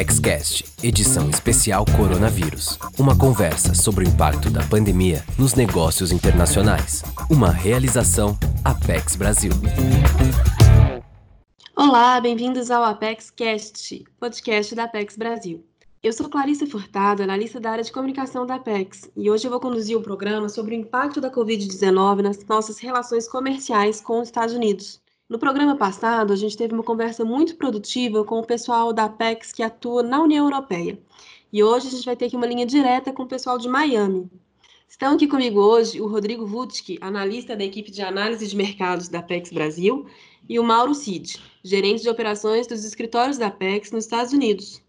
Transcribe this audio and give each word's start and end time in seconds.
ApexCast, 0.00 0.64
edição 0.82 1.28
especial 1.28 1.84
Coronavírus. 1.94 2.78
Uma 2.98 3.14
conversa 3.14 3.74
sobre 3.74 4.06
o 4.06 4.08
impacto 4.08 4.48
da 4.48 4.64
pandemia 4.64 5.22
nos 5.38 5.54
negócios 5.54 6.10
internacionais. 6.10 7.02
Uma 7.28 7.50
realização 7.50 8.34
Apex 8.64 9.14
Brasil. 9.14 9.52
Olá, 11.76 12.18
bem-vindos 12.18 12.70
ao 12.70 12.82
ApexCast, 12.82 14.02
podcast 14.18 14.74
da 14.74 14.84
Apex 14.84 15.18
Brasil. 15.18 15.66
Eu 16.02 16.14
sou 16.14 16.30
Clarissa 16.30 16.66
Furtado, 16.66 17.22
analista 17.22 17.60
da 17.60 17.72
área 17.72 17.84
de 17.84 17.92
comunicação 17.92 18.46
da 18.46 18.54
Apex, 18.54 19.10
e 19.14 19.30
hoje 19.30 19.46
eu 19.46 19.50
vou 19.50 19.60
conduzir 19.60 19.98
um 19.98 20.02
programa 20.02 20.48
sobre 20.48 20.74
o 20.74 20.78
impacto 20.80 21.20
da 21.20 21.30
Covid-19 21.30 22.22
nas 22.22 22.42
nossas 22.46 22.78
relações 22.78 23.28
comerciais 23.28 24.00
com 24.00 24.18
os 24.22 24.28
Estados 24.28 24.54
Unidos. 24.54 24.98
No 25.30 25.38
programa 25.38 25.76
passado, 25.76 26.32
a 26.32 26.36
gente 26.36 26.56
teve 26.56 26.74
uma 26.74 26.82
conversa 26.82 27.24
muito 27.24 27.54
produtiva 27.54 28.24
com 28.24 28.40
o 28.40 28.44
pessoal 28.44 28.92
da 28.92 29.04
Apex 29.04 29.52
que 29.52 29.62
atua 29.62 30.02
na 30.02 30.20
União 30.20 30.44
Europeia. 30.44 31.00
E 31.52 31.62
hoje 31.62 31.86
a 31.86 31.90
gente 31.92 32.04
vai 32.04 32.16
ter 32.16 32.24
aqui 32.24 32.34
uma 32.34 32.48
linha 32.48 32.66
direta 32.66 33.12
com 33.12 33.22
o 33.22 33.28
pessoal 33.28 33.56
de 33.56 33.68
Miami. 33.68 34.28
Estão 34.88 35.14
aqui 35.14 35.28
comigo 35.28 35.60
hoje 35.60 36.00
o 36.00 36.08
Rodrigo 36.08 36.44
Vutke, 36.44 36.98
analista 37.00 37.54
da 37.54 37.62
equipe 37.62 37.92
de 37.92 38.02
análise 38.02 38.44
de 38.44 38.56
mercados 38.56 39.08
da 39.08 39.20
Apex 39.20 39.52
Brasil, 39.52 40.04
e 40.48 40.58
o 40.58 40.64
Mauro 40.64 40.96
Cid, 40.96 41.40
gerente 41.62 42.02
de 42.02 42.08
operações 42.08 42.66
dos 42.66 42.84
escritórios 42.84 43.38
da 43.38 43.46
Apex 43.46 43.92
nos 43.92 44.06
Estados 44.06 44.32
Unidos. 44.32 44.82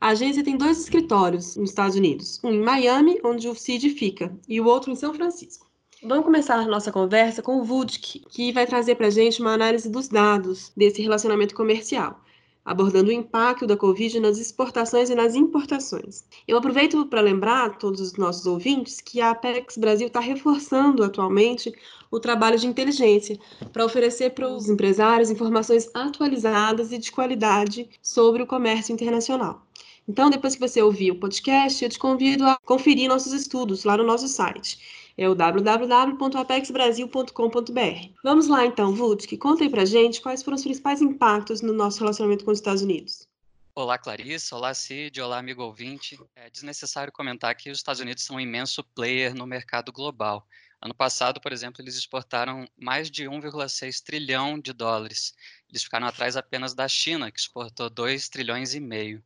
A 0.00 0.08
agência 0.08 0.42
tem 0.42 0.56
dois 0.56 0.80
escritórios 0.80 1.54
nos 1.54 1.70
Estados 1.70 1.94
Unidos, 1.94 2.40
um 2.42 2.50
em 2.50 2.60
Miami, 2.60 3.20
onde 3.22 3.48
o 3.48 3.54
CID 3.54 3.90
fica, 3.90 4.36
e 4.48 4.60
o 4.60 4.66
outro 4.66 4.90
em 4.90 4.96
São 4.96 5.14
Francisco. 5.14 5.65
Vamos 6.02 6.26
começar 6.26 6.56
a 6.56 6.66
nossa 6.66 6.92
conversa 6.92 7.40
com 7.40 7.58
o 7.58 7.64
Vudk, 7.64 8.20
que 8.28 8.52
vai 8.52 8.66
trazer 8.66 8.96
para 8.96 9.06
a 9.06 9.10
gente 9.10 9.40
uma 9.40 9.54
análise 9.54 9.88
dos 9.88 10.08
dados 10.08 10.70
desse 10.76 11.00
relacionamento 11.00 11.54
comercial, 11.54 12.20
abordando 12.62 13.08
o 13.08 13.12
impacto 13.12 13.66
da 13.66 13.78
Covid 13.78 14.20
nas 14.20 14.36
exportações 14.36 15.08
e 15.08 15.14
nas 15.14 15.34
importações. 15.34 16.22
Eu 16.46 16.58
aproveito 16.58 17.06
para 17.06 17.22
lembrar 17.22 17.64
a 17.64 17.70
todos 17.70 18.02
os 18.02 18.12
nossos 18.12 18.44
ouvintes 18.44 19.00
que 19.00 19.22
a 19.22 19.30
Apex 19.30 19.78
Brasil 19.78 20.08
está 20.08 20.20
reforçando 20.20 21.02
atualmente 21.02 21.72
o 22.10 22.20
trabalho 22.20 22.58
de 22.58 22.66
inteligência 22.66 23.38
para 23.72 23.86
oferecer 23.86 24.34
para 24.34 24.48
os 24.48 24.68
empresários 24.68 25.30
informações 25.30 25.88
atualizadas 25.94 26.92
e 26.92 26.98
de 26.98 27.10
qualidade 27.10 27.88
sobre 28.02 28.42
o 28.42 28.46
comércio 28.46 28.92
internacional. 28.92 29.66
Então, 30.06 30.30
depois 30.30 30.54
que 30.54 30.60
você 30.60 30.80
ouvir 30.80 31.10
o 31.10 31.18
podcast, 31.18 31.82
eu 31.82 31.90
te 31.90 31.98
convido 31.98 32.44
a 32.44 32.56
conferir 32.64 33.08
nossos 33.08 33.32
estudos 33.32 33.82
lá 33.82 33.96
no 33.96 34.04
nosso 34.04 34.28
site. 34.28 34.78
É 35.18 35.26
o 35.28 35.34
www.apexbrasil.com.br. 35.34 38.20
Vamos 38.22 38.48
lá 38.48 38.66
então, 38.66 38.94
Vudk, 38.94 39.34
conta 39.38 39.64
aí 39.64 39.70
pra 39.70 39.86
gente 39.86 40.20
quais 40.20 40.42
foram 40.42 40.56
os 40.56 40.62
principais 40.62 41.00
impactos 41.00 41.62
no 41.62 41.72
nosso 41.72 42.00
relacionamento 42.00 42.44
com 42.44 42.50
os 42.50 42.58
Estados 42.58 42.82
Unidos. 42.82 43.26
Olá, 43.74 43.96
Clarice. 43.98 44.54
Olá, 44.54 44.74
Cid. 44.74 45.18
Olá, 45.20 45.38
amigo 45.38 45.62
ouvinte. 45.62 46.18
É 46.34 46.50
desnecessário 46.50 47.12
comentar 47.12 47.54
que 47.54 47.70
os 47.70 47.78
Estados 47.78 48.00
Unidos 48.00 48.24
são 48.24 48.36
um 48.36 48.40
imenso 48.40 48.84
player 48.94 49.34
no 49.34 49.46
mercado 49.46 49.90
global. 49.90 50.46
Ano 50.80 50.94
passado, 50.94 51.40
por 51.40 51.52
exemplo, 51.52 51.82
eles 51.82 51.96
exportaram 51.96 52.66
mais 52.76 53.10
de 53.10 53.24
1,6 53.24 54.02
trilhão 54.02 54.58
de 54.58 54.72
dólares. 54.72 55.34
Eles 55.68 55.82
ficaram 55.82 56.06
atrás 56.06 56.36
apenas 56.36 56.74
da 56.74 56.86
China, 56.88 57.30
que 57.30 57.40
exportou 57.40 57.88
2 57.88 58.28
trilhões 58.28 58.74
e 58.74 58.80
meio. 58.80 59.22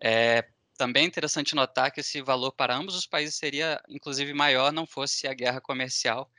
É 0.00 0.46
também 0.76 1.06
interessante 1.06 1.54
notar 1.54 1.90
que 1.90 2.00
esse 2.00 2.22
valor 2.22 2.52
para 2.52 2.76
ambos 2.76 2.94
os 2.94 3.06
países 3.06 3.36
seria, 3.36 3.82
inclusive, 3.88 4.32
maior 4.32 4.72
não 4.72 4.86
fosse 4.86 5.26
a 5.26 5.34
guerra 5.34 5.60
comercial, 5.60 6.30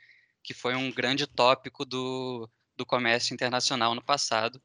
que 0.42 0.54
foi 0.54 0.74
um 0.74 0.90
grande 0.92 1.26
tópico 1.26 1.84
do, 1.84 2.48
do 2.76 2.86
comércio 2.86 3.34
internacional 3.34 3.94
no 3.94 4.02
passado 4.02 4.62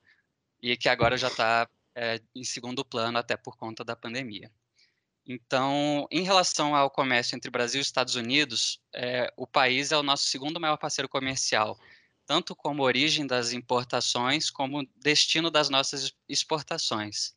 e 0.62 0.78
que 0.78 0.88
agora 0.88 1.18
já 1.18 1.28
está 1.28 1.68
é, 1.96 2.22
em 2.36 2.44
segundo 2.44 2.86
plano, 2.86 3.18
até 3.18 3.36
por 3.36 3.58
conta 3.58 3.84
da 3.84 3.96
pandemia. 3.96 4.52
Então, 5.26 6.08
em 6.12 6.24
relação 6.24 6.76
ao 6.76 6.90
comércio 6.90 7.36
entre 7.36 7.50
Brasil 7.50 7.80
e 7.80 7.82
Estados 7.82 8.16
Unidos, 8.16 8.82
é, 8.94 9.34
o 9.38 9.48
país 9.48 9.92
é 9.92 9.98
o 9.98 10.04
nosso 10.04 10.26
segundo 10.26 10.60
maior 10.60 10.78
parceiro 10.78 11.10
comercial, 11.10 11.80
tanto 12.26 12.56
como 12.56 12.84
origem 12.84 13.26
das 13.26 13.54
importações, 13.54 14.50
como 14.50 14.88
destino 14.96 15.50
das 15.50 15.70
nossas 15.70 16.14
exportações 16.28 17.36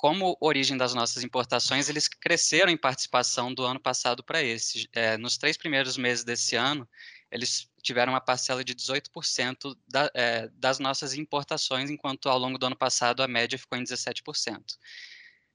como 0.00 0.34
origem 0.40 0.78
das 0.78 0.94
nossas 0.94 1.22
importações, 1.22 1.90
eles 1.90 2.08
cresceram 2.08 2.72
em 2.72 2.76
participação 2.76 3.52
do 3.52 3.66
ano 3.66 3.78
passado 3.78 4.24
para 4.24 4.42
esse. 4.42 4.88
É, 4.94 5.18
nos 5.18 5.36
três 5.36 5.58
primeiros 5.58 5.98
meses 5.98 6.24
desse 6.24 6.56
ano, 6.56 6.88
eles 7.30 7.70
tiveram 7.82 8.14
uma 8.14 8.20
parcela 8.20 8.64
de 8.64 8.74
18% 8.74 9.76
da, 9.86 10.10
é, 10.14 10.48
das 10.54 10.78
nossas 10.78 11.12
importações, 11.12 11.90
enquanto 11.90 12.30
ao 12.30 12.38
longo 12.38 12.56
do 12.56 12.64
ano 12.64 12.76
passado 12.76 13.22
a 13.22 13.28
média 13.28 13.58
ficou 13.58 13.76
em 13.76 13.84
17%. 13.84 14.22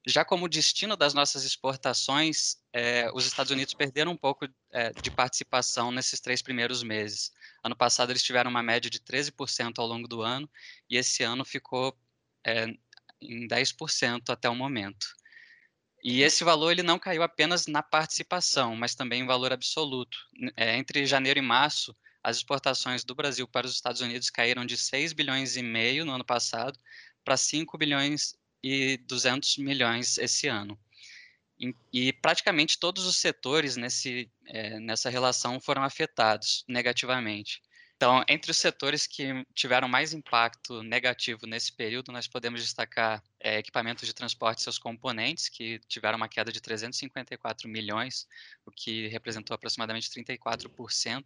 Já 0.05 0.23
como 0.23 0.47
destino 0.47 0.95
das 0.95 1.15
nossas 1.15 1.43
exportações, 1.43 2.57
é, 2.71 3.09
os 3.15 3.25
Estados 3.25 3.51
Unidos 3.51 3.73
perderam 3.73 4.11
um 4.11 4.17
pouco 4.17 4.47
é, 4.71 4.91
de 4.91 5.09
participação 5.09 5.91
nesses 5.91 6.19
três 6.19 6.43
primeiros 6.43 6.83
meses. 6.83 7.31
Ano 7.63 7.75
passado 7.75 8.11
eles 8.11 8.21
tiveram 8.21 8.51
uma 8.51 8.61
média 8.61 8.91
de 8.91 8.99
13% 8.99 9.79
ao 9.79 9.87
longo 9.87 10.07
do 10.07 10.21
ano, 10.21 10.47
e 10.87 10.97
esse 10.97 11.23
ano 11.23 11.43
ficou 11.43 11.97
é, 12.45 12.67
em 13.21 13.47
10% 13.47 14.29
até 14.29 14.49
o 14.49 14.55
momento. 14.55 15.07
E 16.03 16.21
esse 16.21 16.43
valor 16.43 16.71
ele 16.71 16.83
não 16.83 16.99
caiu 16.99 17.23
apenas 17.23 17.65
na 17.65 17.81
participação, 17.81 18.75
mas 18.75 18.93
também 18.93 19.21
em 19.21 19.25
valor 19.25 19.51
absoluto. 19.51 20.17
É, 20.55 20.77
entre 20.77 21.05
janeiro 21.05 21.39
e 21.39 21.41
março, 21.41 21.95
as 22.23 22.37
exportações 22.37 23.03
do 23.03 23.15
Brasil 23.15 23.47
para 23.47 23.65
os 23.65 23.73
Estados 23.73 24.01
Unidos 24.01 24.29
caíram 24.29 24.65
de 24.65 24.77
6 24.77 25.13
bilhões 25.13 25.57
e 25.57 25.63
meio 25.63 26.05
no 26.05 26.11
ano 26.11 26.25
passado 26.25 26.79
para 27.23 27.35
5 27.35 27.77
bilhões 27.77 28.35
e 28.63 28.97
200 28.97 29.57
milhões 29.57 30.17
esse 30.17 30.47
ano. 30.47 30.79
E, 31.59 31.73
e 31.91 32.13
praticamente 32.13 32.79
todos 32.79 33.05
os 33.05 33.17
setores 33.17 33.75
nesse, 33.75 34.29
é, 34.45 34.79
nessa 34.79 35.09
relação 35.09 35.59
foram 35.59 35.83
afetados 35.83 36.63
negativamente. 36.67 37.61
Então, 37.95 38.23
entre 38.27 38.51
os 38.51 38.57
setores 38.57 39.07
que 39.07 39.45
tiveram 39.53 39.87
mais 39.87 40.13
impacto 40.13 40.83
negativo 40.83 41.47
nesse 41.47 41.71
período, 41.71 42.11
nós 42.11 42.27
podemos 42.27 42.61
destacar 42.61 43.23
é, 43.39 43.57
equipamentos 43.57 44.05
de 44.05 44.13
transporte 44.13 44.59
e 44.59 44.63
seus 44.63 44.77
componentes, 44.77 45.47
que 45.47 45.79
tiveram 45.87 46.17
uma 46.17 46.27
queda 46.27 46.51
de 46.51 46.59
354 46.59 47.69
milhões, 47.69 48.27
o 48.65 48.71
que 48.71 49.07
representou 49.07 49.55
aproximadamente 49.55 50.09
34%. 50.09 51.23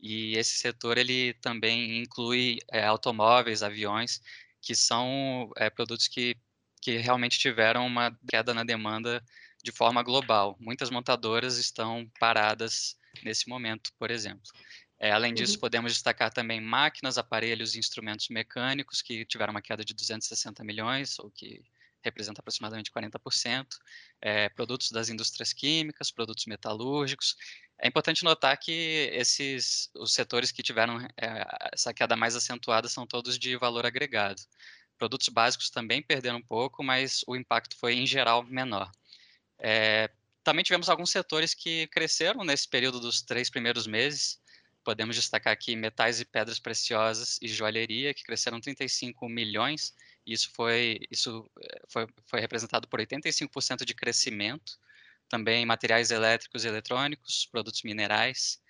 E 0.00 0.36
esse 0.38 0.54
setor 0.58 0.96
ele 0.96 1.34
também 1.34 2.00
inclui 2.00 2.58
é, 2.72 2.82
automóveis, 2.84 3.62
aviões, 3.62 4.22
que 4.62 4.74
são 4.74 5.50
é, 5.56 5.68
produtos 5.68 6.08
que, 6.08 6.34
que 6.80 6.96
realmente 6.96 7.38
tiveram 7.38 7.86
uma 7.86 8.16
queda 8.26 8.54
na 8.54 8.64
demanda 8.64 9.22
de 9.62 9.70
forma 9.70 10.02
global. 10.02 10.56
Muitas 10.58 10.88
montadoras 10.88 11.58
estão 11.58 12.10
paradas 12.18 12.96
nesse 13.22 13.48
momento, 13.48 13.92
por 13.98 14.10
exemplo. 14.10 14.50
É, 15.00 15.10
além 15.10 15.32
disso, 15.32 15.54
uhum. 15.54 15.60
podemos 15.60 15.94
destacar 15.94 16.30
também 16.30 16.60
máquinas, 16.60 17.16
aparelhos 17.16 17.74
e 17.74 17.78
instrumentos 17.78 18.28
mecânicos, 18.28 19.00
que 19.00 19.24
tiveram 19.24 19.52
uma 19.52 19.62
queda 19.62 19.82
de 19.82 19.94
260 19.94 20.62
milhões, 20.62 21.18
ou 21.18 21.30
que 21.30 21.64
representa 22.02 22.40
aproximadamente 22.40 22.90
40%, 22.92 23.66
é, 24.20 24.48
produtos 24.50 24.90
das 24.90 25.08
indústrias 25.08 25.54
químicas, 25.54 26.10
produtos 26.10 26.44
metalúrgicos. 26.46 27.34
É 27.78 27.88
importante 27.88 28.24
notar 28.24 28.58
que 28.58 29.08
esses, 29.12 29.90
os 29.94 30.12
setores 30.12 30.52
que 30.52 30.62
tiveram 30.62 31.00
é, 31.16 31.46
essa 31.72 31.94
queda 31.94 32.14
mais 32.14 32.36
acentuada 32.36 32.88
são 32.88 33.06
todos 33.06 33.38
de 33.38 33.56
valor 33.56 33.86
agregado. 33.86 34.42
Produtos 34.98 35.28
básicos 35.28 35.70
também 35.70 36.02
perderam 36.02 36.38
um 36.38 36.42
pouco, 36.42 36.82
mas 36.82 37.22
o 37.26 37.34
impacto 37.34 37.76
foi, 37.78 37.94
em 37.94 38.06
geral, 38.06 38.42
menor. 38.42 38.90
É, 39.58 40.10
também 40.42 40.62
tivemos 40.62 40.88
alguns 40.88 41.10
setores 41.10 41.54
que 41.54 41.86
cresceram 41.88 42.44
nesse 42.44 42.68
período 42.68 43.00
dos 43.00 43.22
três 43.22 43.50
primeiros 43.50 43.86
meses, 43.86 44.39
Podemos 44.84 45.16
destacar 45.16 45.52
aqui 45.52 45.76
metais 45.76 46.20
e 46.20 46.24
pedras 46.24 46.58
preciosas 46.58 47.38
e 47.42 47.48
joalheria, 47.48 48.14
que 48.14 48.24
cresceram 48.24 48.60
35 48.60 49.28
milhões. 49.28 49.94
Isso 50.26 50.50
foi, 50.54 51.00
isso 51.10 51.48
eh, 51.62 51.82
foi, 51.88 52.06
foi 52.26 52.40
representado 52.40 52.88
por 52.88 53.00
85% 53.00 53.84
de 53.84 53.94
crescimento. 53.94 54.78
Também 55.28 55.64
materiais 55.66 56.10
elétricos 56.10 56.64
e 56.64 56.68
eletrônicos, 56.68 57.46
produtos 57.46 57.82
minerais. 57.82 58.60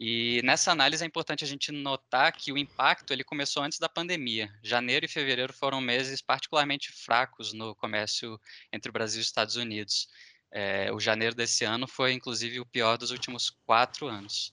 E 0.00 0.40
nessa 0.44 0.70
análise 0.70 1.02
é 1.02 1.06
importante 1.06 1.42
a 1.42 1.46
gente 1.46 1.72
notar 1.72 2.32
que 2.32 2.52
o 2.52 2.58
impacto 2.58 3.12
ele 3.12 3.24
começou 3.24 3.64
antes 3.64 3.80
da 3.80 3.88
pandemia. 3.88 4.48
Janeiro 4.62 5.04
e 5.04 5.08
fevereiro 5.08 5.52
foram 5.52 5.80
meses 5.80 6.22
particularmente 6.22 6.92
fracos 6.92 7.52
no 7.52 7.74
comércio 7.74 8.40
entre 8.72 8.90
o 8.90 8.92
Brasil 8.92 9.18
e 9.18 9.22
os 9.22 9.26
Estados 9.26 9.56
Unidos. 9.56 10.08
É, 10.52 10.92
o 10.92 11.00
janeiro 11.00 11.34
desse 11.34 11.64
ano 11.64 11.88
foi, 11.88 12.12
inclusive, 12.12 12.60
o 12.60 12.66
pior 12.66 12.96
dos 12.96 13.10
últimos 13.10 13.50
quatro 13.66 14.06
anos. 14.06 14.52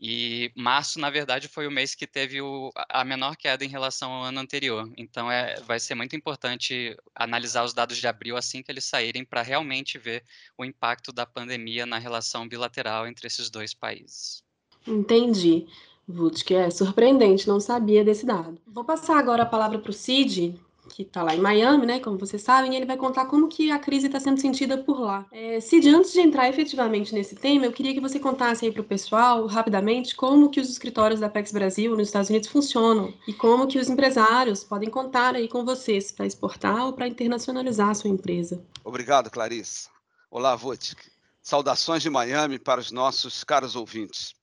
E 0.00 0.52
março, 0.54 1.00
na 1.00 1.10
verdade, 1.10 1.48
foi 1.48 1.66
o 1.66 1.70
mês 1.70 1.94
que 1.94 2.06
teve 2.06 2.40
o, 2.40 2.70
a 2.88 3.04
menor 3.04 3.36
queda 3.36 3.64
em 3.64 3.68
relação 3.68 4.12
ao 4.12 4.22
ano 4.24 4.38
anterior. 4.38 4.88
Então, 4.96 5.30
é, 5.30 5.60
vai 5.62 5.80
ser 5.80 5.96
muito 5.96 6.14
importante 6.14 6.96
analisar 7.14 7.64
os 7.64 7.74
dados 7.74 7.96
de 7.96 8.06
abril 8.06 8.36
assim 8.36 8.62
que 8.62 8.70
eles 8.70 8.84
saírem, 8.84 9.24
para 9.24 9.42
realmente 9.42 9.98
ver 9.98 10.22
o 10.56 10.64
impacto 10.64 11.12
da 11.12 11.26
pandemia 11.26 11.84
na 11.84 11.98
relação 11.98 12.46
bilateral 12.46 13.08
entre 13.08 13.26
esses 13.26 13.50
dois 13.50 13.74
países. 13.74 14.44
Entendi. 14.86 15.66
Vutz, 16.06 16.42
que 16.42 16.54
é 16.54 16.70
surpreendente, 16.70 17.48
não 17.48 17.60
sabia 17.60 18.04
desse 18.04 18.24
dado. 18.24 18.58
Vou 18.66 18.84
passar 18.84 19.18
agora 19.18 19.42
a 19.42 19.46
palavra 19.46 19.78
para 19.78 19.90
o 19.90 19.92
Cid, 19.92 20.58
que 20.88 21.02
está 21.02 21.22
lá 21.22 21.34
em 21.34 21.40
Miami, 21.40 21.86
né, 21.86 22.00
como 22.00 22.18
vocês 22.18 22.42
sabem, 22.42 22.72
e 22.72 22.76
ele 22.76 22.86
vai 22.86 22.96
contar 22.96 23.26
como 23.26 23.48
que 23.48 23.70
a 23.70 23.78
crise 23.78 24.06
está 24.06 24.18
sendo 24.18 24.40
sentida 24.40 24.78
por 24.78 25.00
lá. 25.00 25.26
É, 25.30 25.60
Cid, 25.60 25.88
antes 25.88 26.12
de 26.12 26.20
entrar 26.20 26.48
efetivamente 26.48 27.14
nesse 27.14 27.36
tema, 27.36 27.66
eu 27.66 27.72
queria 27.72 27.94
que 27.94 28.00
você 28.00 28.18
contasse 28.18 28.64
aí 28.64 28.72
para 28.72 28.80
o 28.80 28.84
pessoal, 28.84 29.46
rapidamente, 29.46 30.16
como 30.16 30.50
que 30.50 30.60
os 30.60 30.68
escritórios 30.68 31.20
da 31.20 31.28
PEX 31.28 31.52
Brasil 31.52 31.96
nos 31.96 32.08
Estados 32.08 32.30
Unidos 32.30 32.48
funcionam 32.48 33.12
e 33.26 33.32
como 33.32 33.66
que 33.66 33.78
os 33.78 33.88
empresários 33.88 34.64
podem 34.64 34.90
contar 34.90 35.34
aí 35.34 35.48
com 35.48 35.64
vocês 35.64 36.10
para 36.10 36.26
exportar 36.26 36.86
ou 36.86 36.92
para 36.92 37.06
internacionalizar 37.06 37.90
a 37.90 37.94
sua 37.94 38.10
empresa. 38.10 38.62
Obrigado, 38.82 39.30
Clarice. 39.30 39.88
Olá, 40.30 40.56
Votic. 40.56 40.98
Saudações 41.42 42.02
de 42.02 42.10
Miami 42.10 42.58
para 42.58 42.80
os 42.80 42.90
nossos 42.90 43.44
caros 43.44 43.74
ouvintes. 43.74 44.34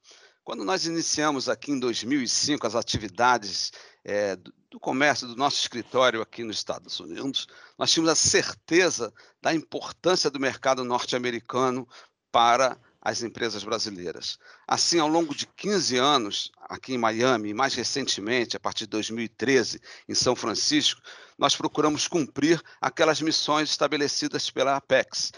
Quando 0.44 0.64
nós 0.64 0.86
iniciamos 0.86 1.50
aqui 1.50 1.72
em 1.72 1.80
2005 1.80 2.68
as 2.68 2.76
atividades 2.76 3.72
é, 4.06 4.36
do 4.70 4.80
comércio 4.80 5.28
do 5.28 5.36
nosso 5.36 5.60
escritório 5.60 6.22
aqui 6.22 6.44
nos 6.44 6.58
Estados 6.58 7.00
Unidos, 7.00 7.48
nós 7.78 7.92
tínhamos 7.92 8.12
a 8.12 8.16
certeza 8.16 9.12
da 9.42 9.52
importância 9.54 10.30
do 10.30 10.40
mercado 10.40 10.84
norte-americano 10.84 11.88
para 12.32 12.78
as 13.02 13.22
empresas 13.24 13.64
brasileiras. 13.64 14.38
Assim, 14.68 15.00
ao 15.00 15.08
longo 15.08 15.34
de 15.34 15.46
15 15.46 15.98
anos, 15.98 16.52
aqui 16.68 16.94
em 16.94 16.98
Miami, 16.98 17.50
e 17.50 17.54
mais 17.54 17.74
recentemente, 17.76 18.58
a 18.58 18.60
partir 18.60 18.86
de 18.86 18.90
2013, 18.92 19.80
em 20.10 20.16
São 20.16 20.36
Francisco, 20.36 21.02
nós 21.38 21.56
procuramos 21.56 22.08
cumprir 22.08 22.62
aquelas 22.82 23.22
missões 23.22 23.70
estabelecidas 23.70 24.50
pela 24.50 24.76
Apex, 24.76 25.32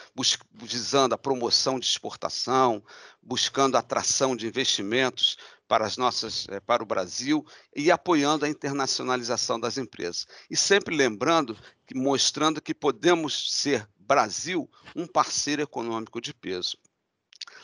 visando 0.53 1.13
a 1.13 1.17
promoção 1.17 1.79
de 1.79 1.85
exportação, 1.85 2.81
buscando 3.21 3.75
a 3.75 3.79
atração 3.79 4.35
de 4.35 4.47
investimentos 4.47 5.37
para 5.67 5.85
as 5.85 5.97
nossas 5.97 6.47
eh, 6.49 6.59
para 6.59 6.81
o 6.81 6.85
Brasil 6.85 7.45
e 7.75 7.91
apoiando 7.91 8.45
a 8.45 8.49
internacionalização 8.49 9.59
das 9.59 9.77
empresas. 9.77 10.25
E 10.49 10.55
sempre 10.55 10.95
lembrando 10.95 11.57
mostrando 11.93 12.61
que 12.61 12.73
podemos 12.73 13.51
ser 13.53 13.87
Brasil 13.97 14.69
um 14.95 15.05
parceiro 15.05 15.61
econômico 15.61 16.21
de 16.21 16.33
peso. 16.33 16.77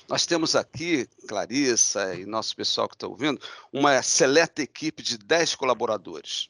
Nós 0.07 0.25
temos 0.25 0.55
aqui, 0.55 1.07
Clarissa 1.27 2.13
e 2.15 2.25
nosso 2.25 2.55
pessoal 2.55 2.89
que 2.89 2.95
está 2.95 3.07
ouvindo, 3.07 3.41
uma 3.71 4.01
seleta 4.01 4.61
equipe 4.61 5.01
de 5.01 5.17
10 5.17 5.55
colaboradores 5.55 6.49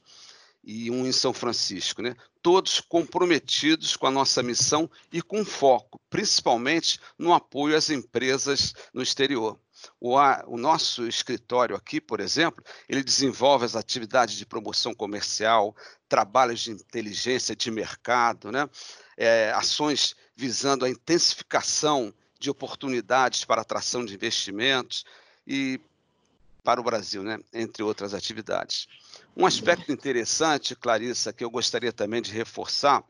e 0.64 0.90
um 0.90 1.06
em 1.06 1.12
São 1.12 1.34
Francisco, 1.34 2.02
né? 2.02 2.16
todos 2.42 2.82
comprometidos 2.82 3.96
com 3.96 4.08
a 4.08 4.12
nossa 4.12 4.42
missão 4.42 4.90
e 5.12 5.22
com 5.22 5.46
foco, 5.46 6.00
principalmente 6.10 7.00
no 7.18 7.34
apoio 7.34 7.76
às 7.76 7.90
empresas 7.90 8.74
no 8.94 9.02
exterior. 9.02 9.60
O, 10.00 10.16
o, 10.48 10.58
nosso 10.58 11.08
escritório 11.08 11.76
aqui, 11.76 12.00
por 12.00 12.20
exemplo, 12.20 12.64
ele 12.88 13.04
desenvolve 13.04 13.66
as 13.66 13.76
atividades 13.76 14.36
de 14.36 14.46
promoção 14.46 14.94
comercial, 14.94 15.76
trabalhos 16.08 16.62
de 16.62 16.72
inteligência 16.72 17.56
de 17.56 17.70
mercado, 17.72 18.52
né? 18.52 18.70
É, 19.18 19.52
ações 19.52 20.16
visando 20.36 20.86
a 20.86 20.90
intensificação 20.90 22.14
de 22.40 22.50
oportunidades 22.50 23.46
para 23.46 23.62
atração 23.62 24.04
de 24.04 24.14
investimentos 24.14 25.06
e 25.46 25.80
para 26.64 26.80
o 26.80 26.84
Brasil, 26.84 27.24
né? 27.24 27.40
entre 27.54 27.84
outras 27.84 28.14
atividades. 28.14 28.88
Um 29.36 29.46
aspecto 29.46 29.92
interessante, 29.92 30.76
Clarissa, 30.76 31.34
que 31.34 31.44
eu 31.44 31.50
gostaria 31.50 31.92
também 31.92 32.22
de 32.22 32.32
reforçar, 32.32 33.04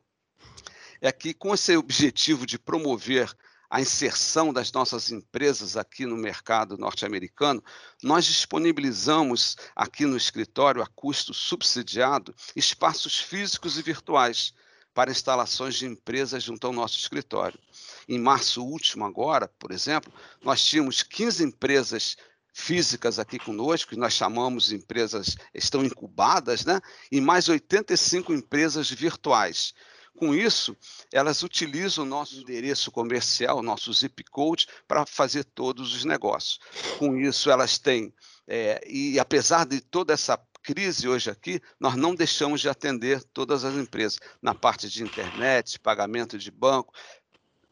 é 0.99 1.11
que, 1.11 1.33
com 1.33 1.53
esse 1.53 1.75
objetivo 1.75 2.45
de 2.45 2.57
promover 2.57 3.31
a 3.73 3.81
inserção 3.81 4.53
das 4.53 4.71
nossas 4.71 5.11
empresas 5.11 5.75
aqui 5.75 6.05
no 6.05 6.15
mercado 6.15 6.77
norte-americano, 6.77 7.63
nós 8.03 8.23
disponibilizamos 8.23 9.55
aqui 9.75 10.05
no 10.05 10.15
escritório, 10.15 10.79
a 10.79 10.85
custo 10.85 11.33
subsidiado, 11.33 12.35
espaços 12.55 13.17
físicos 13.17 13.79
e 13.79 13.81
virtuais 13.81 14.53
para 14.93 15.09
instalações 15.09 15.73
de 15.73 15.87
empresas 15.87 16.43
junto 16.43 16.67
ao 16.67 16.71
nosso 16.71 16.99
escritório. 16.99 17.59
Em 18.07 18.19
março 18.19 18.63
último, 18.63 19.05
agora, 19.05 19.47
por 19.47 19.71
exemplo, 19.71 20.13
nós 20.43 20.63
tínhamos 20.63 21.01
15 21.01 21.43
empresas 21.43 22.15
físicas 22.53 23.17
aqui 23.17 23.39
conosco, 23.39 23.89
que 23.89 23.97
nós 23.97 24.13
chamamos 24.13 24.65
de 24.65 24.75
empresas 24.75 25.35
estão 25.51 25.83
incubadas, 25.83 26.63
né? 26.63 26.79
e 27.11 27.19
mais 27.19 27.49
85 27.49 28.33
empresas 28.33 28.91
virtuais. 28.91 29.73
Com 30.17 30.33
isso, 30.33 30.77
elas 31.11 31.41
utilizam 31.43 32.03
o 32.03 32.07
nosso 32.07 32.39
endereço 32.39 32.91
comercial, 32.91 33.63
nosso 33.63 33.91
zip 33.91 34.23
code, 34.25 34.67
para 34.87 35.05
fazer 35.05 35.43
todos 35.43 35.95
os 35.95 36.05
negócios. 36.05 36.59
Com 36.99 37.17
isso, 37.17 37.49
elas 37.49 37.77
têm, 37.77 38.13
é, 38.47 38.81
e 38.87 39.19
apesar 39.19 39.65
de 39.65 39.81
toda 39.81 40.13
essa 40.13 40.37
crise 40.61 41.07
hoje 41.07 41.29
aqui, 41.29 41.61
nós 41.79 41.95
não 41.95 42.15
deixamos 42.15 42.61
de 42.61 42.69
atender 42.69 43.21
todas 43.33 43.65
as 43.65 43.75
empresas 43.75 44.19
na 44.41 44.55
parte 44.55 44.87
de 44.89 45.03
internet, 45.03 45.79
pagamento 45.79 46.37
de 46.37 46.49
banco, 46.49 46.93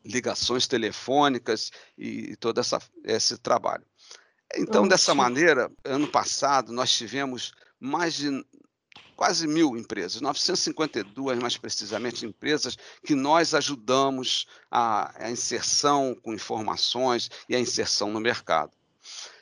ligações 0.04 0.68
telefônicas 0.68 1.72
e 1.98 2.36
todo 2.36 2.60
essa, 2.60 2.82
esse 3.04 3.38
trabalho. 3.38 3.86
Então, 4.58 4.88
dessa 4.88 5.16
maneira, 5.16 5.72
ano 5.86 6.08
passado, 6.08 6.74
nós 6.74 6.92
tivemos 6.92 7.54
mais 7.80 8.16
de 8.16 8.30
quase 9.22 9.46
mil 9.46 9.78
empresas, 9.78 10.20
952 10.20 11.38
mais 11.38 11.56
precisamente 11.56 12.26
empresas 12.26 12.76
que 13.06 13.14
nós 13.14 13.54
ajudamos 13.54 14.48
a, 14.72 15.26
a 15.26 15.30
inserção 15.30 16.18
com 16.24 16.34
informações 16.34 17.30
e 17.48 17.56
a 17.56 17.60
inserção 17.60 18.10
no 18.10 18.20
mercado. 18.20 18.72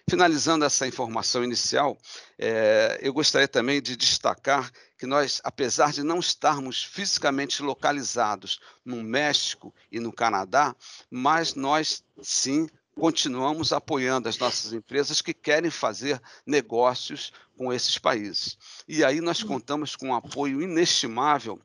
Finalizando 0.10 0.66
essa 0.66 0.86
informação 0.86 1.46
inicial, 1.46 1.98
é, 2.38 3.00
eu 3.02 3.14
gostaria 3.14 3.48
também 3.48 3.82
de 3.82 3.96
destacar 3.96 4.70
que 4.98 5.06
nós, 5.06 5.40
apesar 5.46 5.94
de 5.94 6.04
não 6.04 6.20
estarmos 6.20 6.84
fisicamente 6.84 7.64
localizados 7.64 8.60
no 8.84 9.02
México 9.02 9.74
e 9.90 9.98
no 10.02 10.12
Canadá, 10.12 10.76
mas 11.10 11.56
nós 11.56 12.04
sim 12.22 12.68
continuamos 13.00 13.72
apoiando 13.72 14.28
as 14.28 14.38
nossas 14.38 14.74
empresas 14.74 15.22
que 15.22 15.34
querem 15.34 15.72
fazer 15.72 16.22
negócios 16.46 17.32
com 17.58 17.72
esses 17.72 17.98
países. 17.98 18.58
E 18.88 19.04
aí 19.04 19.22
nós 19.22 19.42
contamos 19.42 19.96
com 19.96 20.10
um 20.10 20.16
apoio 20.16 20.62
inestimável 20.62 21.60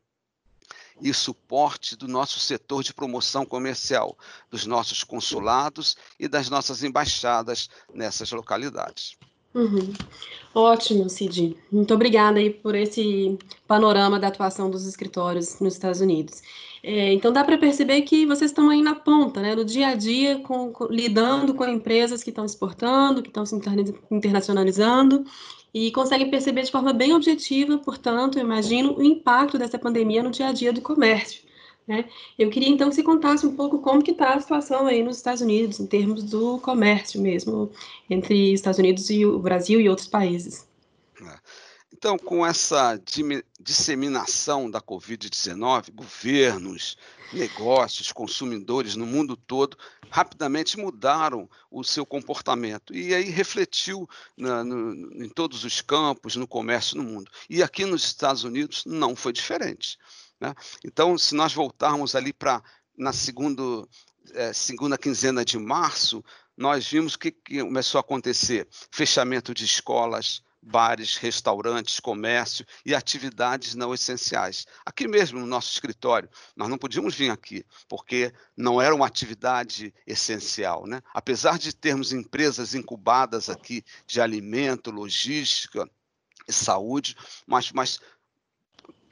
e 1.01 1.13
suporte 1.13 1.95
do 1.95 2.07
nosso 2.07 2.39
setor 2.39 2.81
de 2.81 2.93
promoção 2.93 3.45
comercial, 3.45 4.17
dos 4.49 4.65
nossos 4.65 5.03
consulados 5.03 5.97
e 6.17 6.27
das 6.27 6.49
nossas 6.49 6.83
embaixadas 6.83 7.69
nessas 7.93 8.31
localidades. 8.31 9.17
Uhum. 9.53 9.93
Ótimo, 10.53 11.09
Cid. 11.09 11.57
Muito 11.71 11.93
obrigada 11.93 12.39
aí 12.39 12.49
por 12.49 12.75
esse 12.75 13.37
panorama 13.67 14.19
da 14.19 14.27
atuação 14.27 14.69
dos 14.69 14.85
escritórios 14.85 15.59
nos 15.59 15.73
Estados 15.73 16.01
Unidos. 16.01 16.41
É, 16.87 17.11
então 17.13 17.33
dá 17.33 17.43
para 17.43 17.57
perceber 17.57 18.03
que 18.03 18.27
vocês 18.27 18.51
estão 18.51 18.69
aí 18.69 18.79
na 18.79 18.93
ponta, 18.93 19.41
né, 19.41 19.55
no 19.55 19.65
dia 19.65 19.87
a 19.87 19.95
dia, 19.95 20.37
com, 20.41 20.71
com, 20.71 20.85
lidando 20.85 21.55
com 21.55 21.65
empresas 21.65 22.21
que 22.21 22.29
estão 22.29 22.45
exportando, 22.45 23.23
que 23.23 23.29
estão 23.29 23.43
se 23.43 23.55
internacionalizando 24.11 25.25
e 25.73 25.91
conseguem 25.91 26.29
perceber 26.29 26.61
de 26.61 26.71
forma 26.71 26.93
bem 26.93 27.11
objetiva, 27.11 27.79
portanto, 27.79 28.37
eu 28.37 28.43
imagino, 28.43 28.95
o 28.95 29.03
impacto 29.03 29.57
dessa 29.57 29.79
pandemia 29.79 30.21
no 30.21 30.29
dia 30.29 30.49
a 30.49 30.51
dia 30.51 30.71
do 30.71 30.79
comércio. 30.79 31.41
Né? 31.87 32.05
Eu 32.37 32.51
queria 32.51 32.69
então 32.69 32.89
que 32.89 32.95
você 32.95 33.01
contasse 33.01 33.47
um 33.47 33.55
pouco 33.55 33.79
como 33.79 34.03
que 34.03 34.11
está 34.11 34.35
a 34.35 34.39
situação 34.39 34.85
aí 34.85 35.01
nos 35.01 35.17
Estados 35.17 35.41
Unidos, 35.41 35.79
em 35.79 35.87
termos 35.87 36.23
do 36.23 36.59
comércio 36.59 37.19
mesmo, 37.19 37.71
entre 38.07 38.53
Estados 38.53 38.77
Unidos 38.77 39.09
e 39.09 39.25
o 39.25 39.39
Brasil 39.39 39.81
e 39.81 39.89
outros 39.89 40.07
países. 40.07 40.67
É. 41.19 41.39
Então, 41.97 42.17
com 42.17 42.45
essa 42.45 43.01
disseminação 43.57 44.69
da 44.69 44.81
Covid-19, 44.81 45.93
governos, 45.93 46.97
negócios, 47.31 48.11
consumidores 48.11 48.97
no 48.97 49.05
mundo 49.05 49.37
todo 49.37 49.77
rapidamente 50.09 50.77
mudaram 50.77 51.49
o 51.71 51.85
seu 51.85 52.05
comportamento 52.05 52.93
e 52.93 53.15
aí 53.15 53.29
refletiu 53.29 54.09
na, 54.35 54.61
no, 54.61 55.23
em 55.23 55.29
todos 55.29 55.63
os 55.63 55.79
campos, 55.79 56.35
no 56.35 56.45
comércio 56.45 56.97
no 56.97 57.03
mundo. 57.03 57.31
E 57.49 57.63
aqui 57.63 57.85
nos 57.85 58.03
Estados 58.03 58.43
Unidos 58.43 58.83
não 58.85 59.15
foi 59.15 59.31
diferente. 59.31 59.97
Né? 60.37 60.53
Então, 60.83 61.17
se 61.17 61.33
nós 61.33 61.53
voltarmos 61.53 62.13
ali 62.13 62.33
para 62.33 62.61
na 62.97 63.13
segunda, 63.13 63.63
é, 64.33 64.51
segunda 64.51 64.97
quinzena 64.97 65.45
de 65.45 65.57
março, 65.57 66.21
nós 66.57 66.85
vimos 66.85 67.15
que, 67.15 67.31
que 67.31 67.63
começou 67.63 67.99
a 67.99 68.01
acontecer 68.01 68.67
fechamento 68.91 69.53
de 69.53 69.63
escolas, 69.63 70.43
bares, 70.65 71.15
restaurantes, 71.15 71.99
comércio 71.99 72.65
e 72.83 72.95
atividades 72.95 73.75
não 73.75 73.93
essenciais. 73.93 74.65
Aqui 74.83 75.07
mesmo 75.07 75.39
no 75.39 75.45
nosso 75.45 75.71
escritório, 75.71 76.27
nós 76.55 76.67
não 76.67 76.77
podíamos 76.77 77.13
vir 77.13 77.29
aqui, 77.29 77.63
porque 77.87 78.33
não 78.57 78.81
era 78.81 78.95
uma 78.95 79.05
atividade 79.05 79.93
essencial. 80.07 80.87
Né? 80.87 81.01
Apesar 81.13 81.59
de 81.59 81.73
termos 81.73 82.11
empresas 82.11 82.73
incubadas 82.73 83.49
aqui 83.49 83.83
de 84.07 84.19
alimento, 84.19 84.89
logística 84.89 85.87
e 86.47 86.53
saúde, 86.53 87.15
mas, 87.45 87.71
mas 87.71 87.99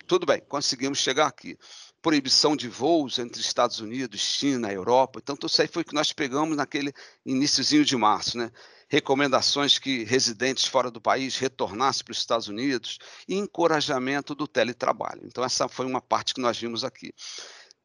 tudo 0.07 0.25
bem, 0.25 0.41
conseguimos 0.41 0.97
chegar 0.97 1.27
aqui. 1.27 1.57
Proibição 2.01 2.55
de 2.55 2.67
voos 2.67 3.17
entre 3.19 3.39
Estados 3.39 3.79
Unidos, 3.79 4.19
China, 4.19 4.71
Europa. 4.71 5.19
Então, 5.21 5.37
tudo 5.37 5.49
isso 5.49 5.61
aí 5.61 5.67
foi 5.67 5.83
o 5.83 5.85
que 5.85 5.93
nós 5.93 6.11
pegamos 6.11 6.57
naquele 6.57 6.91
iníciozinho 7.25 7.85
de 7.85 7.95
março. 7.95 8.37
Né? 8.37 8.51
Recomendações 8.89 9.79
que 9.79 10.03
residentes 10.03 10.65
fora 10.65 10.91
do 10.91 11.01
país 11.01 11.37
retornassem 11.37 12.03
para 12.03 12.11
os 12.11 12.17
Estados 12.17 12.47
Unidos 12.47 12.99
e 13.27 13.35
encorajamento 13.35 14.35
do 14.35 14.47
teletrabalho. 14.47 15.21
Então, 15.25 15.43
essa 15.43 15.67
foi 15.67 15.85
uma 15.85 16.01
parte 16.01 16.33
que 16.33 16.41
nós 16.41 16.57
vimos 16.57 16.83
aqui. 16.83 17.13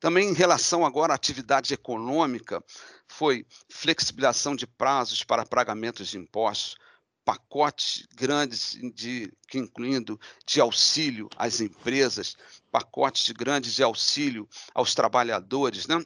Também 0.00 0.28
em 0.28 0.34
relação 0.34 0.86
agora 0.86 1.12
à 1.12 1.16
atividade 1.16 1.74
econômica, 1.74 2.62
foi 3.08 3.44
flexibilização 3.68 4.54
de 4.54 4.66
prazos 4.66 5.24
para 5.24 5.44
pagamentos 5.44 6.08
de 6.08 6.18
impostos, 6.18 6.76
pacotes 7.24 8.06
grandes 8.14 8.78
de 8.94 9.30
incluindo 9.52 10.18
de 10.46 10.60
auxílio 10.60 11.28
às 11.36 11.60
empresas, 11.60 12.36
pacotes 12.70 13.30
grandes 13.32 13.74
de 13.74 13.82
auxílio 13.82 14.48
aos 14.74 14.94
trabalhadores, 14.94 15.86
né? 15.86 16.02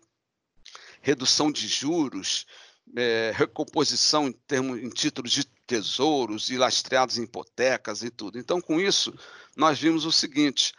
redução 1.00 1.52
de 1.52 1.68
juros, 1.68 2.46
é, 2.96 3.32
recomposição 3.34 4.28
em, 4.28 4.32
termos, 4.32 4.78
em 4.78 4.88
títulos 4.88 5.32
de 5.32 5.44
tesouros 5.66 6.50
e 6.50 6.56
lastreados 6.56 7.18
em 7.18 7.22
hipotecas 7.22 8.02
e 8.02 8.10
tudo. 8.10 8.38
Então, 8.38 8.60
com 8.60 8.80
isso, 8.80 9.14
nós 9.56 9.78
vimos 9.78 10.04
o 10.04 10.12
seguinte: 10.12 10.72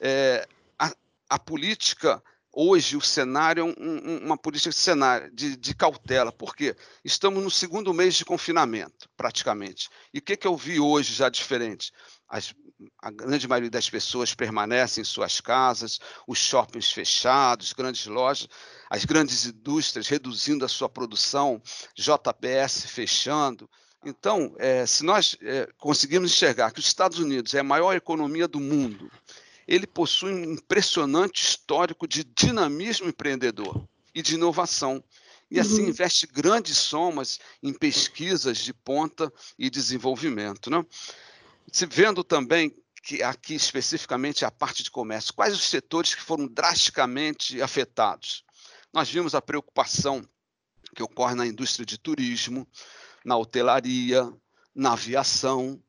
é, 0.00 0.46
a, 0.78 0.92
a 1.28 1.38
política 1.38 2.22
hoje 2.56 2.96
o 2.96 3.02
cenário 3.02 3.60
é 3.60 3.64
um, 3.64 3.74
um, 3.78 4.18
uma 4.24 4.38
política 4.38 4.70
de 4.70 4.76
cenário 4.76 5.30
de, 5.30 5.56
de, 5.56 5.74
cautela. 5.74 6.32
Por 6.32 6.56
quê? 6.56 6.74
Estamos 7.04 7.42
no 7.44 7.50
segundo 7.50 7.92
mês 7.92 8.14
de 8.14 8.24
confinamento, 8.24 9.10
praticamente. 9.14 9.90
E 10.12 10.18
o 10.18 10.22
que, 10.22 10.38
que 10.38 10.46
eu 10.46 10.56
vi 10.56 10.80
hoje 10.80 11.12
já 11.12 11.28
diferente? 11.28 11.92
As, 12.26 12.54
a 13.00 13.10
grande 13.10 13.48
maioria 13.48 13.70
das 13.70 13.88
pessoas 13.88 14.34
permanecem 14.34 15.02
em 15.02 15.04
suas 15.04 15.40
casas, 15.40 15.98
os 16.26 16.38
shoppings 16.38 16.90
fechados, 16.90 17.72
grandes 17.72 18.06
lojas, 18.06 18.48
as 18.90 19.04
grandes 19.04 19.46
indústrias 19.46 20.08
reduzindo 20.08 20.64
a 20.64 20.68
sua 20.68 20.88
produção, 20.88 21.60
JBS 21.94 22.86
fechando. 22.86 23.68
Então, 24.04 24.54
é, 24.58 24.86
se 24.86 25.04
nós 25.04 25.36
é, 25.42 25.68
conseguirmos 25.78 26.30
enxergar 26.30 26.70
que 26.70 26.80
os 26.80 26.86
Estados 26.86 27.18
Unidos 27.18 27.54
é 27.54 27.60
a 27.60 27.64
maior 27.64 27.94
economia 27.94 28.46
do 28.46 28.60
mundo, 28.60 29.10
ele 29.66 29.86
possui 29.86 30.32
um 30.32 30.52
impressionante 30.52 31.42
histórico 31.42 32.06
de 32.06 32.22
dinamismo 32.22 33.08
empreendedor 33.08 33.86
e 34.14 34.22
de 34.22 34.34
inovação. 34.34 35.02
E 35.50 35.60
assim 35.60 35.82
uhum. 35.82 35.88
investe 35.90 36.26
grandes 36.26 36.76
somas 36.76 37.38
em 37.62 37.72
pesquisas 37.72 38.58
de 38.58 38.74
ponta 38.74 39.32
e 39.58 39.70
desenvolvimento. 39.70 40.70
Né? 40.70 40.84
Se 41.72 41.86
vendo 41.86 42.22
também 42.24 42.74
que 43.02 43.22
aqui 43.22 43.54
especificamente 43.54 44.44
a 44.44 44.50
parte 44.50 44.82
de 44.82 44.90
comércio, 44.90 45.34
quais 45.34 45.54
os 45.54 45.64
setores 45.64 46.14
que 46.14 46.22
foram 46.22 46.46
drasticamente 46.46 47.62
afetados? 47.62 48.44
Nós 48.92 49.10
vimos 49.10 49.34
a 49.34 49.42
preocupação 49.42 50.26
que 50.94 51.02
ocorre 51.02 51.34
na 51.34 51.46
indústria 51.46 51.84
de 51.84 51.98
turismo, 51.98 52.66
na 53.24 53.36
hotelaria, 53.36 54.28
na 54.74 54.92
aviação, 54.92 55.80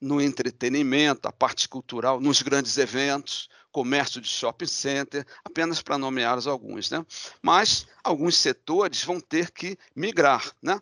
no 0.00 0.20
entretenimento, 0.20 1.28
a 1.28 1.32
parte 1.32 1.68
cultural, 1.68 2.20
nos 2.20 2.42
grandes 2.42 2.76
eventos, 2.76 3.48
comércio 3.70 4.20
de 4.20 4.28
shopping 4.28 4.66
center, 4.66 5.26
apenas 5.44 5.80
para 5.80 5.96
nomear 5.96 6.38
alguns. 6.46 6.90
Né? 6.90 7.04
Mas 7.40 7.86
alguns 8.02 8.36
setores 8.36 9.04
vão 9.04 9.20
ter 9.20 9.50
que 9.52 9.78
migrar. 9.94 10.52
Né? 10.60 10.78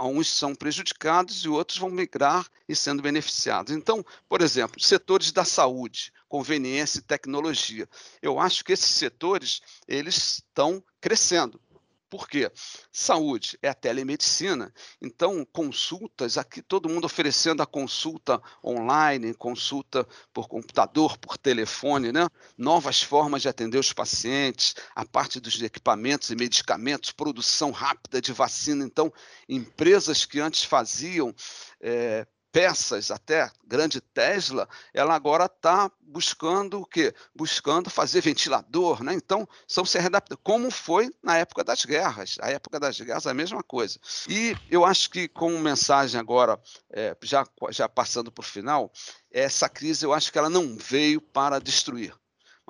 Alguns 0.00 0.28
são 0.28 0.54
prejudicados 0.54 1.44
e 1.44 1.48
outros 1.50 1.78
vão 1.78 1.90
migrar 1.90 2.48
e 2.66 2.74
sendo 2.74 3.02
beneficiados. 3.02 3.70
Então, 3.70 4.02
por 4.26 4.40
exemplo, 4.40 4.80
setores 4.80 5.30
da 5.30 5.44
saúde, 5.44 6.10
conveniência 6.26 7.00
e 7.00 7.02
tecnologia. 7.02 7.86
Eu 8.22 8.40
acho 8.40 8.64
que 8.64 8.72
esses 8.72 8.88
setores 8.88 9.60
eles 9.86 10.16
estão 10.16 10.82
crescendo. 11.02 11.60
Por 12.10 12.28
quê? 12.28 12.50
Saúde 12.92 13.56
é 13.62 13.68
a 13.68 13.74
telemedicina, 13.74 14.74
então 15.00 15.46
consultas, 15.52 16.36
aqui 16.36 16.60
todo 16.60 16.88
mundo 16.88 17.04
oferecendo 17.04 17.62
a 17.62 17.66
consulta 17.66 18.42
online, 18.64 19.32
consulta 19.32 20.04
por 20.32 20.48
computador, 20.48 21.16
por 21.18 21.38
telefone, 21.38 22.10
né? 22.10 22.26
novas 22.58 23.00
formas 23.00 23.42
de 23.42 23.48
atender 23.48 23.78
os 23.78 23.92
pacientes, 23.92 24.74
a 24.92 25.06
parte 25.06 25.38
dos 25.38 25.62
equipamentos 25.62 26.30
e 26.30 26.34
medicamentos, 26.34 27.12
produção 27.12 27.70
rápida 27.70 28.20
de 28.20 28.32
vacina. 28.32 28.84
Então, 28.84 29.12
empresas 29.48 30.24
que 30.24 30.40
antes 30.40 30.64
faziam 30.64 31.32
é, 31.80 32.26
peças, 32.52 33.10
até 33.10 33.50
grande 33.64 34.00
Tesla, 34.00 34.68
ela 34.92 35.14
agora 35.14 35.46
está 35.46 35.90
buscando 36.00 36.80
o 36.80 36.86
quê? 36.86 37.14
Buscando 37.34 37.88
fazer 37.88 38.20
ventilador, 38.20 39.02
né? 39.02 39.14
Então, 39.14 39.48
são 39.66 39.84
se 39.84 39.98
adaptando, 39.98 40.38
como 40.42 40.70
foi 40.70 41.14
na 41.22 41.38
época 41.38 41.62
das 41.62 41.84
guerras. 41.84 42.36
A 42.40 42.50
época 42.50 42.80
das 42.80 43.00
guerras 43.00 43.26
a 43.26 43.34
mesma 43.34 43.62
coisa. 43.62 43.98
E 44.28 44.56
eu 44.68 44.84
acho 44.84 45.10
que, 45.10 45.28
como 45.28 45.58
mensagem 45.58 46.18
agora, 46.18 46.60
é, 46.90 47.16
já, 47.22 47.46
já 47.70 47.88
passando 47.88 48.32
para 48.32 48.42
o 48.42 48.46
final, 48.46 48.92
essa 49.30 49.68
crise 49.68 50.04
eu 50.04 50.12
acho 50.12 50.32
que 50.32 50.38
ela 50.38 50.50
não 50.50 50.76
veio 50.76 51.20
para 51.20 51.60
destruir 51.60 52.19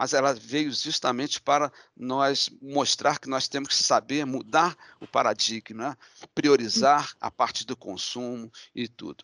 mas 0.00 0.14
ela 0.14 0.33
veio 0.33 0.73
justamente 0.73 1.42
para 1.42 1.71
nós 1.95 2.49
mostrar 2.62 3.19
que 3.19 3.28
nós 3.28 3.47
temos 3.47 3.69
que 3.69 3.83
saber 3.83 4.25
mudar 4.25 4.75
o 4.99 5.07
paradigma, 5.07 5.95
priorizar 6.35 7.12
a 7.21 7.30
parte 7.30 7.66
do 7.66 7.76
consumo 7.76 8.50
e 8.75 8.88
tudo. 8.88 9.23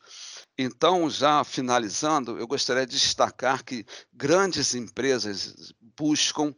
Então, 0.58 1.08
já 1.08 1.42
finalizando, 1.44 2.38
eu 2.38 2.46
gostaria 2.46 2.84
de 2.84 2.92
destacar 2.92 3.64
que 3.64 3.86
grandes 4.12 4.74
empresas 4.74 5.72
buscam 5.98 6.54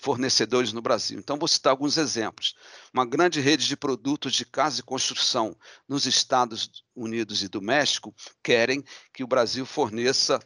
fornecedores 0.00 0.72
no 0.72 0.80
Brasil. 0.80 1.18
Então, 1.18 1.36
vou 1.36 1.46
citar 1.46 1.72
alguns 1.72 1.98
exemplos. 1.98 2.54
Uma 2.90 3.04
grande 3.04 3.38
rede 3.38 3.68
de 3.68 3.76
produtos 3.76 4.32
de 4.32 4.46
casa 4.46 4.80
e 4.80 4.82
construção 4.82 5.54
nos 5.86 6.06
Estados 6.06 6.70
Unidos 6.96 7.42
e 7.42 7.48
do 7.48 7.60
México 7.60 8.14
querem 8.42 8.82
que 9.12 9.22
o 9.22 9.28
Brasil 9.28 9.66
forneça 9.66 10.40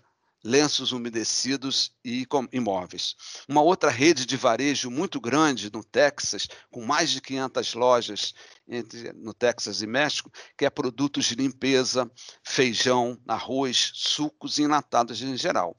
lenços 0.46 0.92
umedecidos 0.92 1.90
e 2.04 2.24
imóveis. 2.52 3.16
Uma 3.48 3.62
outra 3.62 3.90
rede 3.90 4.24
de 4.24 4.36
varejo 4.36 4.90
muito 4.90 5.20
grande 5.20 5.72
no 5.72 5.82
Texas, 5.82 6.46
com 6.70 6.86
mais 6.86 7.10
de 7.10 7.20
500 7.20 7.74
lojas 7.74 8.34
entre, 8.68 9.12
no 9.12 9.34
Texas 9.34 9.82
e 9.82 9.88
México, 9.88 10.30
que 10.56 10.64
é 10.64 10.70
produtos 10.70 11.24
de 11.24 11.34
limpeza, 11.34 12.08
feijão, 12.44 13.20
arroz, 13.26 13.90
sucos 13.94 14.58
e 14.58 14.62
enlatados 14.62 15.20
em 15.20 15.36
geral. 15.36 15.76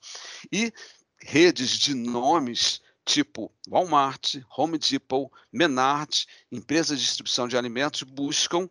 E 0.51 0.73
redes 1.21 1.71
de 1.71 1.93
nomes 1.93 2.81
tipo 3.05 3.49
Walmart, 3.69 4.35
Home 4.57 4.77
Depot, 4.77 5.31
Menard, 5.49 6.25
empresas 6.51 6.99
de 6.99 7.05
distribuição 7.05 7.47
de 7.47 7.55
alimentos 7.55 8.03
buscam 8.03 8.69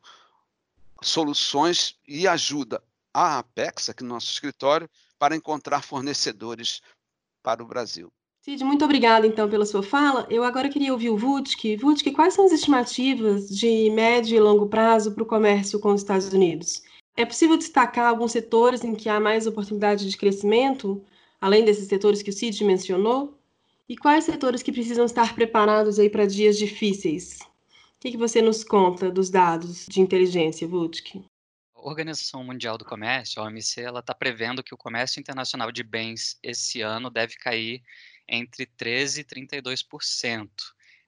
soluções 1.00 1.96
e 2.06 2.28
ajuda 2.28 2.82
a 3.16 3.38
Apex, 3.38 3.88
aqui 3.88 4.02
no 4.02 4.10
nosso 4.10 4.30
escritório, 4.30 4.86
para 5.18 5.34
encontrar 5.34 5.82
fornecedores 5.82 6.82
para 7.42 7.62
o 7.62 7.66
Brasil. 7.66 8.12
Cid, 8.42 8.62
muito 8.62 8.84
obrigada 8.84 9.26
então 9.26 9.48
pela 9.48 9.64
sua 9.64 9.82
fala. 9.82 10.26
Eu 10.28 10.44
agora 10.44 10.68
queria 10.68 10.92
ouvir 10.92 11.08
o 11.08 11.16
Vutk. 11.16 11.76
Vutk, 11.76 12.12
quais 12.12 12.34
são 12.34 12.44
as 12.44 12.52
estimativas 12.52 13.48
de 13.48 13.88
médio 13.90 14.36
e 14.36 14.40
longo 14.40 14.68
prazo 14.68 15.12
para 15.12 15.22
o 15.22 15.26
comércio 15.26 15.80
com 15.80 15.94
os 15.94 16.02
Estados 16.02 16.28
Unidos? 16.30 16.82
É 17.16 17.24
possível 17.24 17.56
destacar 17.56 18.10
alguns 18.10 18.32
setores 18.32 18.84
em 18.84 18.94
que 18.94 19.08
há 19.08 19.18
mais 19.18 19.46
oportunidade 19.46 20.08
de 20.08 20.16
crescimento, 20.16 21.02
além 21.40 21.64
desses 21.64 21.88
setores 21.88 22.22
que 22.22 22.28
o 22.28 22.32
Cid 22.34 22.62
mencionou? 22.64 23.38
E 23.88 23.96
quais 23.96 24.24
setores 24.24 24.62
que 24.62 24.70
precisam 24.70 25.06
estar 25.06 25.34
preparados 25.34 25.98
aí 25.98 26.10
para 26.10 26.26
dias 26.26 26.58
difíceis? 26.58 27.38
O 27.40 28.00
que, 28.00 28.10
que 28.10 28.18
você 28.18 28.42
nos 28.42 28.62
conta 28.62 29.10
dos 29.10 29.30
dados 29.30 29.86
de 29.88 30.02
inteligência, 30.02 30.68
Vutk? 30.68 31.24
Organização 31.88 32.42
Mundial 32.42 32.76
do 32.76 32.84
Comércio, 32.84 33.40
a 33.40 33.44
OMC, 33.44 33.80
ela 33.80 34.00
está 34.00 34.12
prevendo 34.12 34.60
que 34.60 34.74
o 34.74 34.76
comércio 34.76 35.20
internacional 35.20 35.70
de 35.70 35.84
bens 35.84 36.36
esse 36.42 36.80
ano 36.80 37.08
deve 37.08 37.36
cair 37.36 37.80
entre 38.28 38.66
13% 38.66 39.18
e 39.20 39.24
32%. 39.24 40.50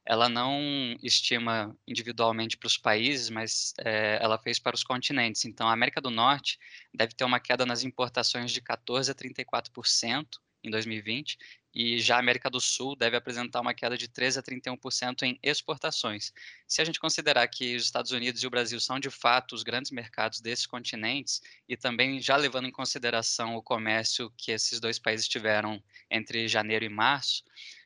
Ela 0.07 0.29
não 0.29 0.97
estima 1.03 1.77
individualmente 1.87 2.57
para 2.57 2.69
os 2.69 2.79
países, 2.79 3.29
mas 3.29 3.75
é, 3.81 4.21
ela 4.23 4.39
fez 4.39 4.61
para 4.61 4.77
os 4.77 4.85
continentes. 4.85 5.45
Então, 5.45 5.69
a 5.69 5.73
América 5.73 6.01
do 6.01 6.11
Norte 6.11 6.61
deve 6.95 7.13
ter 7.13 7.25
uma 7.25 7.41
queda 7.41 7.67
nas 7.67 7.83
importações 7.83 8.53
de 8.53 8.63
14% 8.63 9.11
a 9.11 9.15
34% 9.15 10.27
em 10.63 10.71
2020 10.71 11.39
e 11.75 12.01
já 12.01 12.17
a 12.17 12.19
América 12.19 12.51
do 12.51 12.61
Sul 12.61 12.97
deve 12.97 13.17
apresentar 13.17 13.61
uma 13.61 13.75
queda 13.75 13.97
de 13.97 14.09
13 14.09 14.39
a 14.41 14.43
31% 14.43 15.23
em 15.23 15.39
exportações. 15.43 16.33
Se 16.67 16.83
a 16.83 16.85
gente 16.85 16.99
considerar 16.99 17.47
que 17.47 17.77
os 17.77 17.85
Estados 17.85 18.11
Unidos 18.11 18.43
e 18.43 18.47
o 18.47 18.51
Brasil 18.51 18.81
são 18.81 18.99
de 18.99 19.11
fato 19.11 19.55
os 19.55 19.63
grandes 19.63 19.91
mercados 19.91 20.41
desses 20.41 20.67
continentes 20.67 21.41
e 21.69 21.77
também 21.77 22.21
já 22.21 22.37
levando 22.37 22.67
em 22.67 22.73
consideração 22.73 23.55
o 23.55 23.63
comércio 23.63 24.33
que 24.37 24.51
esses 24.51 24.81
dois 24.81 24.99
países 24.99 25.29
tiveram 25.29 25.83
entre 26.11 26.49
janeiro 26.49 26.85
e 26.85 26.89
março, 26.89 27.45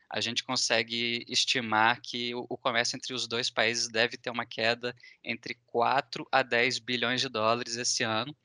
a 0.09 0.21
gente 0.21 0.45
consegue 0.45 1.25
estimar 1.27 2.01
que 2.03 2.35
o, 2.35 2.59
comércio 2.59 2.97
entre 2.97 3.15
os 3.15 3.27
dois 3.27 3.49
países 3.49 3.89
deve 3.89 4.19
ter 4.19 4.29
uma 4.29 4.45
queda 4.45 4.95
entre 5.25 5.55
4 5.67 6.29
a 6.31 6.43
10 6.43 6.81
bilhões 6.81 7.23
de 7.23 7.31
dólares 7.31 7.77
esse 7.77 8.03
ano 8.03 8.37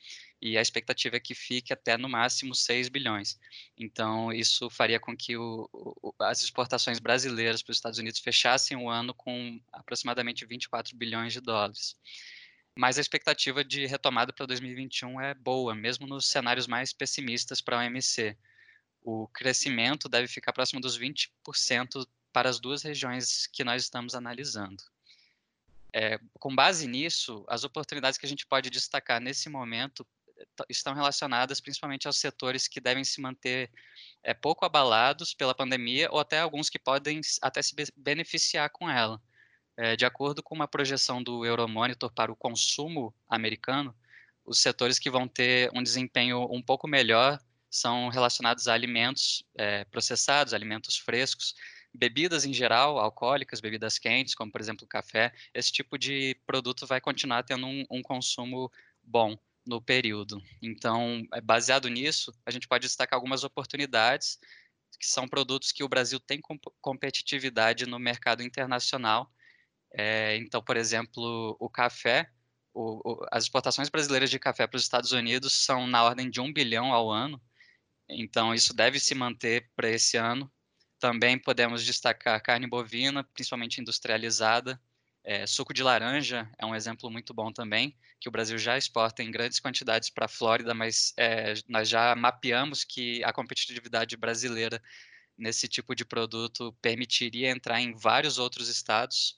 e 0.41 0.57
a 0.57 0.61
expectativa 0.61 1.17
é 1.17 1.19
que 1.19 1.33
fique 1.33 1.73
até 1.73 1.97
no 1.97 2.07
máximo 2.07 2.53
6 2.53 2.89
bilhões. 2.89 3.39
Então, 3.77 4.31
isso 4.31 4.69
faria 4.69 4.99
com 4.99 5.15
que 5.17 5.35
o, 5.35 5.67
o, 5.73 6.13
as 6.19 6.41
exportações 6.41 6.99
brasileiras 6.99 7.63
para 7.63 7.71
os 7.71 7.77
Estados 7.77 7.99
Unidos 7.99 8.19
fechassem 8.19 8.77
o 8.77 8.89
ano 8.89 9.13
com 9.13 9.59
aproximadamente 9.73 10.45
24 10.45 10.95
bilhões 10.95 11.33
de 11.33 11.41
dólares. 11.41 11.95
mas 12.75 12.97
a 12.97 13.01
expectativa 13.01 13.63
de 13.63 13.87
retomada 13.87 14.31
para 14.31 14.45
2021 14.45 15.19
é 15.19 15.33
boa, 15.33 15.73
mesmo 15.73 16.05
nos 16.05 16.27
cenários 16.27 16.67
mais 16.67 16.93
pessimistas 16.93 17.59
para 17.59 17.77
a 17.77 17.85
OMC. 17.85 18.37
O 19.01 19.27
crescimento 19.29 20.07
deve 20.07 20.27
ficar 20.27 20.53
próximo 20.53 20.79
dos 20.79 20.99
20% 20.99 22.07
para 22.31 22.49
as 22.49 22.59
duas 22.59 22.83
regiões 22.83 23.47
que 23.47 23.63
nós 23.63 23.81
estamos 23.83 24.13
analisando. 24.13 24.83
É, 25.91 26.19
com 26.37 26.55
base 26.55 26.85
nisso, 26.87 27.43
as 27.47 27.63
oportunidades 27.63 28.19
que 28.19 28.25
a 28.25 28.29
gente 28.29 28.45
pode 28.45 28.69
destacar 28.69 29.19
nesse 29.19 29.49
momento 29.49 30.05
estão 30.69 30.93
relacionadas 30.93 31.59
principalmente 31.59 32.07
aos 32.07 32.17
setores 32.17 32.67
que 32.67 32.79
devem 32.79 33.03
se 33.03 33.21
manter 33.21 33.71
é, 34.23 34.33
pouco 34.33 34.65
abalados 34.65 35.33
pela 35.33 35.55
pandemia 35.55 36.09
ou 36.11 36.19
até 36.19 36.39
alguns 36.39 36.69
que 36.69 36.79
podem 36.79 37.21
até 37.41 37.61
se 37.61 37.75
beneficiar 37.95 38.69
com 38.69 38.89
ela. 38.89 39.21
É, 39.75 39.95
de 39.95 40.05
acordo 40.05 40.41
com 40.41 40.55
uma 40.55 40.67
projeção 40.67 41.21
do 41.21 41.45
Euromonitor 41.45 42.11
para 42.11 42.31
o 42.31 42.35
consumo 42.35 43.13
americano, 43.29 43.95
os 44.43 44.59
setores 44.59 44.97
que 44.97 45.09
vão 45.09 45.27
ter 45.27 45.69
um 45.73 45.83
desempenho 45.83 46.47
um 46.51 46.61
pouco 46.61 46.87
melhor 46.87 47.39
são 47.69 48.09
relacionados 48.09 48.67
a 48.67 48.73
alimentos 48.73 49.43
é, 49.55 49.85
processados, 49.85 50.53
alimentos 50.53 50.97
frescos, 50.97 51.53
bebidas 51.93 52.45
em 52.45 52.53
geral, 52.53 52.97
alcoólicas, 52.97 53.59
bebidas 53.59 53.99
quentes, 53.99 54.33
como 54.33 54.51
por 54.51 54.61
exemplo 54.61 54.87
café. 54.87 55.33
Esse 55.53 55.71
tipo 55.71 55.97
de 55.97 56.35
produto 56.45 56.87
vai 56.87 56.99
continuar 56.99 57.43
tendo 57.43 57.67
um, 57.67 57.85
um 57.89 58.01
consumo 58.01 58.71
bom 59.03 59.37
no 59.67 59.81
período. 59.81 60.41
Então, 60.61 61.21
é, 61.33 61.41
baseado 61.41 61.87
nisso, 61.89 62.31
a 62.45 62.51
gente 62.51 62.67
pode 62.67 62.87
destacar 62.87 63.17
algumas 63.17 63.43
oportunidades 63.43 64.39
que 64.99 65.07
são 65.07 65.27
produtos 65.27 65.71
que 65.71 65.83
o 65.83 65.89
Brasil 65.89 66.19
tem 66.19 66.39
competitividade 66.81 67.85
no 67.85 67.99
mercado 67.99 68.41
internacional. 68.41 69.31
É, 69.93 70.37
então, 70.37 70.63
por 70.63 70.77
exemplo, 70.77 71.55
o 71.59 71.69
café, 71.69 72.29
o, 72.73 73.11
o, 73.11 73.25
as 73.31 73.43
exportações 73.43 73.89
brasileiras 73.89 74.29
de 74.29 74.39
café 74.39 74.65
para 74.65 74.77
os 74.77 74.83
Estados 74.83 75.11
Unidos 75.11 75.65
são 75.65 75.85
na 75.87 76.03
ordem 76.03 76.29
de 76.29 76.41
um 76.41 76.51
bilhão 76.51 76.93
ao 76.93 77.11
ano. 77.11 77.41
Então, 78.09 78.53
isso 78.53 78.73
deve 78.73 78.99
se 78.99 79.13
manter 79.13 79.69
para 79.75 79.89
esse 79.89 80.17
ano. 80.17 80.51
Também 80.99 81.37
podemos 81.37 81.85
destacar 81.85 82.41
carne 82.41 82.67
bovina, 82.67 83.23
principalmente 83.23 83.79
industrializada, 83.79 84.81
é, 85.27 85.45
suco 85.45 85.73
de 85.73 85.83
laranja 85.83 86.49
é 86.57 86.65
um 86.65 86.73
exemplo 86.73 87.11
muito 87.11 87.33
bom 87.33 87.51
também, 87.51 87.93
que 88.17 88.29
o 88.29 88.31
Brasil 88.31 88.57
já 88.57 88.77
exporta 88.77 89.21
em 89.21 89.29
grandes 89.29 89.59
quantidades 89.59 90.09
para 90.09 90.23
a 90.23 90.29
Flórida, 90.29 90.73
mas 90.73 91.13
é, 91.17 91.53
nós 91.67 91.89
já 91.89 92.15
mapeamos 92.15 92.85
que 92.85 93.21
a 93.25 93.33
competitividade 93.33 94.15
brasileira 94.15 94.81
nesse 95.37 95.67
tipo 95.67 95.93
de 95.93 96.05
produto 96.05 96.71
permitiria 96.81 97.51
entrar 97.51 97.81
em 97.81 97.93
vários 97.93 98.39
outros 98.39 98.69
estados. 98.69 99.37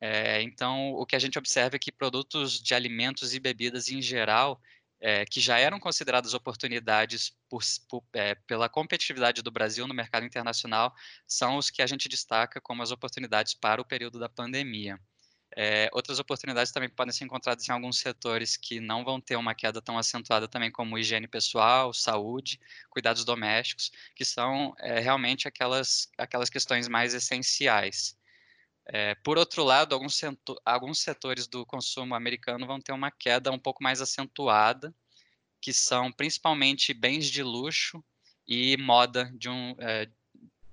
É, 0.00 0.40
então, 0.40 0.92
o 0.94 1.04
que 1.04 1.14
a 1.14 1.18
gente 1.18 1.38
observa 1.38 1.76
é 1.76 1.78
que 1.78 1.92
produtos 1.92 2.58
de 2.58 2.74
alimentos 2.74 3.34
e 3.34 3.38
bebidas 3.38 3.90
em 3.90 4.00
geral, 4.00 4.58
é, 5.04 5.26
que 5.26 5.38
já 5.38 5.58
eram 5.58 5.78
consideradas 5.78 6.32
oportunidades 6.32 7.30
por, 7.46 7.62
por, 7.90 8.02
é, 8.14 8.34
pela 8.46 8.70
competitividade 8.70 9.42
do 9.42 9.50
Brasil 9.50 9.86
no 9.86 9.92
mercado 9.92 10.24
internacional, 10.24 10.94
são 11.26 11.58
os 11.58 11.68
que 11.68 11.82
a 11.82 11.86
gente 11.86 12.08
destaca 12.08 12.58
como 12.58 12.82
as 12.82 12.90
oportunidades 12.90 13.52
para 13.52 13.82
o 13.82 13.84
período 13.84 14.18
da 14.18 14.30
pandemia. 14.30 14.98
É, 15.54 15.90
outras 15.92 16.18
oportunidades 16.18 16.72
também 16.72 16.88
podem 16.88 17.12
ser 17.12 17.24
encontradas 17.24 17.68
em 17.68 17.72
alguns 17.72 17.98
setores 17.98 18.56
que 18.56 18.80
não 18.80 19.04
vão 19.04 19.20
ter 19.20 19.36
uma 19.36 19.54
queda 19.54 19.82
tão 19.82 19.98
acentuada 19.98 20.48
também 20.48 20.70
como 20.72 20.96
higiene 20.96 21.28
pessoal, 21.28 21.92
saúde, 21.92 22.58
cuidados 22.88 23.26
domésticos, 23.26 23.92
que 24.16 24.24
são 24.24 24.74
realmente 24.80 25.46
aquelas, 25.46 26.08
aquelas 26.16 26.48
questões 26.48 26.88
mais 26.88 27.12
essenciais. 27.12 28.16
É, 28.86 29.14
por 29.16 29.38
outro 29.38 29.64
lado, 29.64 29.94
alguns, 29.94 30.20
alguns 30.64 30.98
setores 31.00 31.46
do 31.46 31.64
consumo 31.64 32.14
americano 32.14 32.66
vão 32.66 32.80
ter 32.80 32.92
uma 32.92 33.10
queda 33.10 33.50
um 33.50 33.58
pouco 33.58 33.82
mais 33.82 34.00
acentuada, 34.00 34.94
que 35.60 35.72
são 35.72 36.12
principalmente 36.12 36.92
bens 36.92 37.30
de 37.30 37.42
luxo 37.42 38.04
e 38.46 38.76
moda 38.76 39.32
de 39.34 39.48
um, 39.48 39.74
é, 39.78 40.08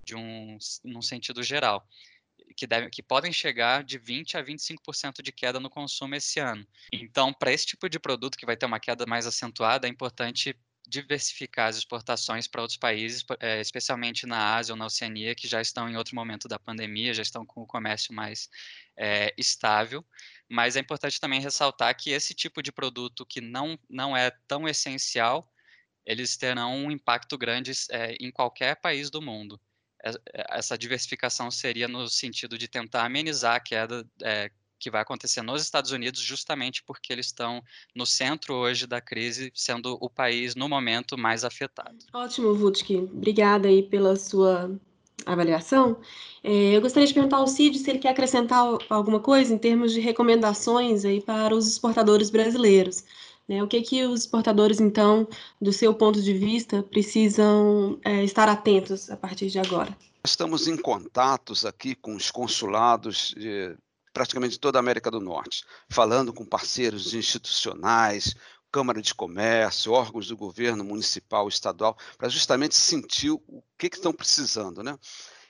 de 0.06 0.16
um 0.16 0.58
num 0.84 1.02
sentido 1.02 1.42
geral, 1.42 1.88
que, 2.58 2.68
deve, 2.68 2.90
que 2.90 3.02
podem 3.02 3.32
chegar 3.32 3.84
de 3.84 3.98
20 3.98 4.36
a 4.36 4.44
25% 4.44 5.22
de 5.22 5.32
queda 5.32 5.60
no 5.60 5.70
consumo 5.70 6.16
esse 6.16 6.40
ano. 6.40 6.68
Então, 6.92 7.34
para 7.34 7.54
esse 7.54 7.66
tipo 7.66 7.90
de 7.90 8.00
produto 8.00 8.38
que 8.38 8.46
vai 8.46 8.58
ter 8.58 8.66
uma 8.66 8.80
queda 8.80 9.06
mais 9.06 9.26
acentuada, 9.26 9.88
é 9.88 9.90
importante 9.90 10.56
diversificar 10.92 11.70
as 11.70 11.78
exportações 11.78 12.48
para 12.48 12.62
outros 12.62 12.78
países, 12.78 13.24
é, 13.40 13.62
especialmente 13.62 14.28
na 14.28 14.56
Ásia 14.56 14.74
ou 14.74 14.78
na 14.78 14.86
Oceania, 14.86 15.34
que 15.34 15.48
já 15.48 15.62
estão 15.62 15.90
em 15.90 15.96
outro 15.96 16.14
momento 16.14 16.50
da 16.50 16.60
pandemia, 16.60 17.14
já 17.14 17.22
estão 17.22 17.46
com 17.46 17.62
o 17.62 17.66
comércio 17.66 18.14
mais 18.14 18.50
é, 18.98 19.34
estável. 19.38 20.06
Mas 20.50 20.76
é 20.76 20.82
importante 20.82 21.20
também 21.20 21.40
ressaltar 21.40 21.96
que 21.96 22.12
esse 22.12 22.34
tipo 22.34 22.62
de 22.62 22.74
produto 22.74 23.26
que 23.26 23.40
não, 23.40 23.80
não 23.90 24.16
é 24.16 24.30
tão 24.48 24.68
essencial, 24.68 25.50
eles 26.06 26.36
terão 26.36 26.76
um 26.76 26.92
impacto 26.92 27.38
grande 27.38 27.72
é, 27.90 28.18
em 28.20 28.30
qualquer 28.30 28.76
país 28.76 29.10
do 29.10 29.22
mundo. 29.22 29.60
Essa 30.50 30.78
diversificação 30.78 31.50
seria 31.50 31.88
no 31.88 32.10
sentido 32.10 32.58
de 32.58 32.68
tentar 32.68 33.06
amenizar 33.06 33.56
a 33.56 33.60
queda 33.60 34.06
que 34.82 34.90
vai 34.90 35.02
acontecer 35.02 35.42
nos 35.44 35.62
Estados 35.62 35.92
Unidos, 35.92 36.20
justamente 36.20 36.84
porque 36.84 37.14
eles 37.14 37.28
estão 37.28 37.64
no 37.96 38.06
centro 38.06 38.56
hoje 38.56 38.88
da 38.88 39.00
crise, 39.00 39.52
sendo 39.54 39.98
o 40.02 40.10
país, 40.10 40.56
no 40.56 40.68
momento, 40.68 41.18
mais 41.18 41.46
afetado. 41.46 41.98
Ótimo, 42.12 42.56
Vutki. 42.56 42.98
Obrigada 42.98 43.68
aí 43.68 43.84
pela 43.84 44.16
sua 44.16 44.72
avaliação. 45.26 45.98
É, 46.44 46.76
eu 46.76 46.82
gostaria 46.82 47.08
de 47.08 47.14
perguntar 47.14 47.38
ao 47.38 47.48
Cid 47.48 47.78
se 47.78 47.90
ele 47.90 48.00
quer 48.00 48.10
acrescentar 48.10 48.66
alguma 48.90 49.20
coisa 49.20 49.54
em 49.54 49.58
termos 49.58 49.94
de 49.94 50.00
recomendações 50.00 51.06
aí 51.06 51.22
para 51.22 51.56
os 51.56 51.68
exportadores 51.68 52.32
brasileiros. 52.32 53.04
Né? 53.48 53.62
O 53.62 53.68
que, 53.68 53.82
que 53.82 54.04
os 54.04 54.22
exportadores, 54.22 54.80
então, 54.80 55.28
do 55.62 55.72
seu 55.72 55.94
ponto 55.94 56.20
de 56.22 56.34
vista, 56.34 56.82
precisam 56.82 58.00
é, 58.04 58.24
estar 58.24 58.50
atentos 58.50 59.12
a 59.12 59.18
partir 59.18 59.48
de 59.48 59.60
agora? 59.60 59.96
Estamos 60.24 60.68
em 60.68 60.78
contatos 60.78 61.66
aqui 61.66 61.96
com 61.96 62.16
os 62.16 62.32
consulados 62.32 63.34
de 63.38 63.76
praticamente 64.14 64.60
toda 64.60 64.78
a 64.78 64.82
América 64.82 65.10
do 65.10 65.20
Norte, 65.20 65.64
falando 65.90 66.34
com 66.34 66.46
parceiros 66.46 67.14
institucionais, 67.14 68.36
Câmara 68.72 69.02
de 69.02 69.14
Comércio, 69.14 69.92
órgãos 69.92 70.28
do 70.28 70.38
governo 70.38 70.84
municipal, 70.84 71.48
estadual, 71.48 71.98
para 72.18 72.30
justamente 72.30 72.76
sentir 72.76 73.32
o 73.32 73.64
que, 73.78 73.90
que 73.90 73.98
estão 73.98 74.14
precisando. 74.14 74.82
Né? 74.82 74.98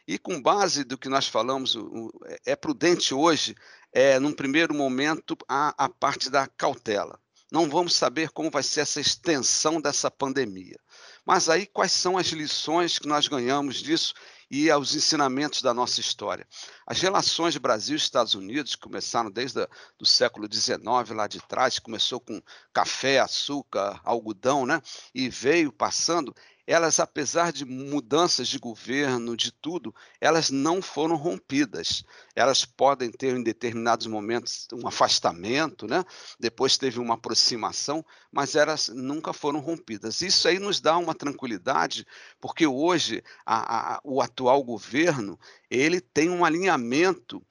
E 0.07 0.17
com 0.17 0.41
base 0.41 0.83
do 0.83 0.97
que 0.97 1.07
nós 1.07 1.27
falamos, 1.27 1.77
é 2.45 2.55
prudente 2.55 3.13
hoje, 3.13 3.55
é, 3.93 4.19
num 4.19 4.33
primeiro 4.33 4.73
momento, 4.73 5.37
a, 5.47 5.85
a 5.85 5.87
parte 5.87 6.29
da 6.29 6.47
cautela. 6.47 7.19
Não 7.51 7.69
vamos 7.69 7.95
saber 7.95 8.29
como 8.29 8.49
vai 8.49 8.63
ser 8.63 8.81
essa 8.81 8.99
extensão 8.99 9.79
dessa 9.79 10.09
pandemia. 10.09 10.79
Mas 11.25 11.49
aí, 11.49 11.65
quais 11.65 11.91
são 11.91 12.17
as 12.17 12.27
lições 12.27 12.97
que 12.97 13.07
nós 13.07 13.27
ganhamos 13.27 13.77
disso 13.77 14.13
e 14.51 14.69
aos 14.69 14.93
ensinamentos 14.93 15.61
da 15.61 15.73
nossa 15.73 16.01
história. 16.01 16.45
As 16.85 16.99
relações 16.99 17.55
Brasil 17.55 17.95
e 17.95 17.97
Estados 17.97 18.33
Unidos 18.33 18.75
começaram 18.75 19.31
desde 19.31 19.65
o 19.97 20.05
século 20.05 20.45
XIX, 20.51 20.81
lá 21.15 21.25
de 21.25 21.39
trás, 21.39 21.79
começou 21.79 22.19
com 22.19 22.41
café, 22.73 23.19
açúcar, 23.19 24.01
algodão, 24.03 24.65
né? 24.65 24.81
e 25.15 25.29
veio 25.29 25.71
passando 25.71 26.35
elas, 26.65 26.99
apesar 26.99 27.51
de 27.51 27.65
mudanças 27.65 28.47
de 28.47 28.59
governo, 28.59 29.35
de 29.35 29.51
tudo, 29.51 29.93
elas 30.19 30.49
não 30.49 30.81
foram 30.81 31.15
rompidas. 31.15 32.03
Elas 32.35 32.63
podem 32.65 33.11
ter, 33.11 33.35
em 33.35 33.43
determinados 33.43 34.07
momentos, 34.07 34.67
um 34.73 34.87
afastamento, 34.87 35.87
né? 35.87 36.03
depois 36.39 36.77
teve 36.77 36.99
uma 36.99 37.15
aproximação, 37.15 38.05
mas 38.31 38.55
elas 38.55 38.89
nunca 38.89 39.33
foram 39.33 39.59
rompidas. 39.59 40.21
Isso 40.21 40.47
aí 40.47 40.59
nos 40.59 40.79
dá 40.79 40.97
uma 40.97 41.15
tranquilidade, 41.15 42.05
porque 42.39 42.65
hoje 42.65 43.23
a, 43.45 43.95
a, 43.95 44.01
o 44.03 44.21
atual 44.21 44.63
governo 44.63 45.39
ele 45.69 46.01
tem 46.01 46.29
um 46.29 46.43
alinhamento 46.43 47.41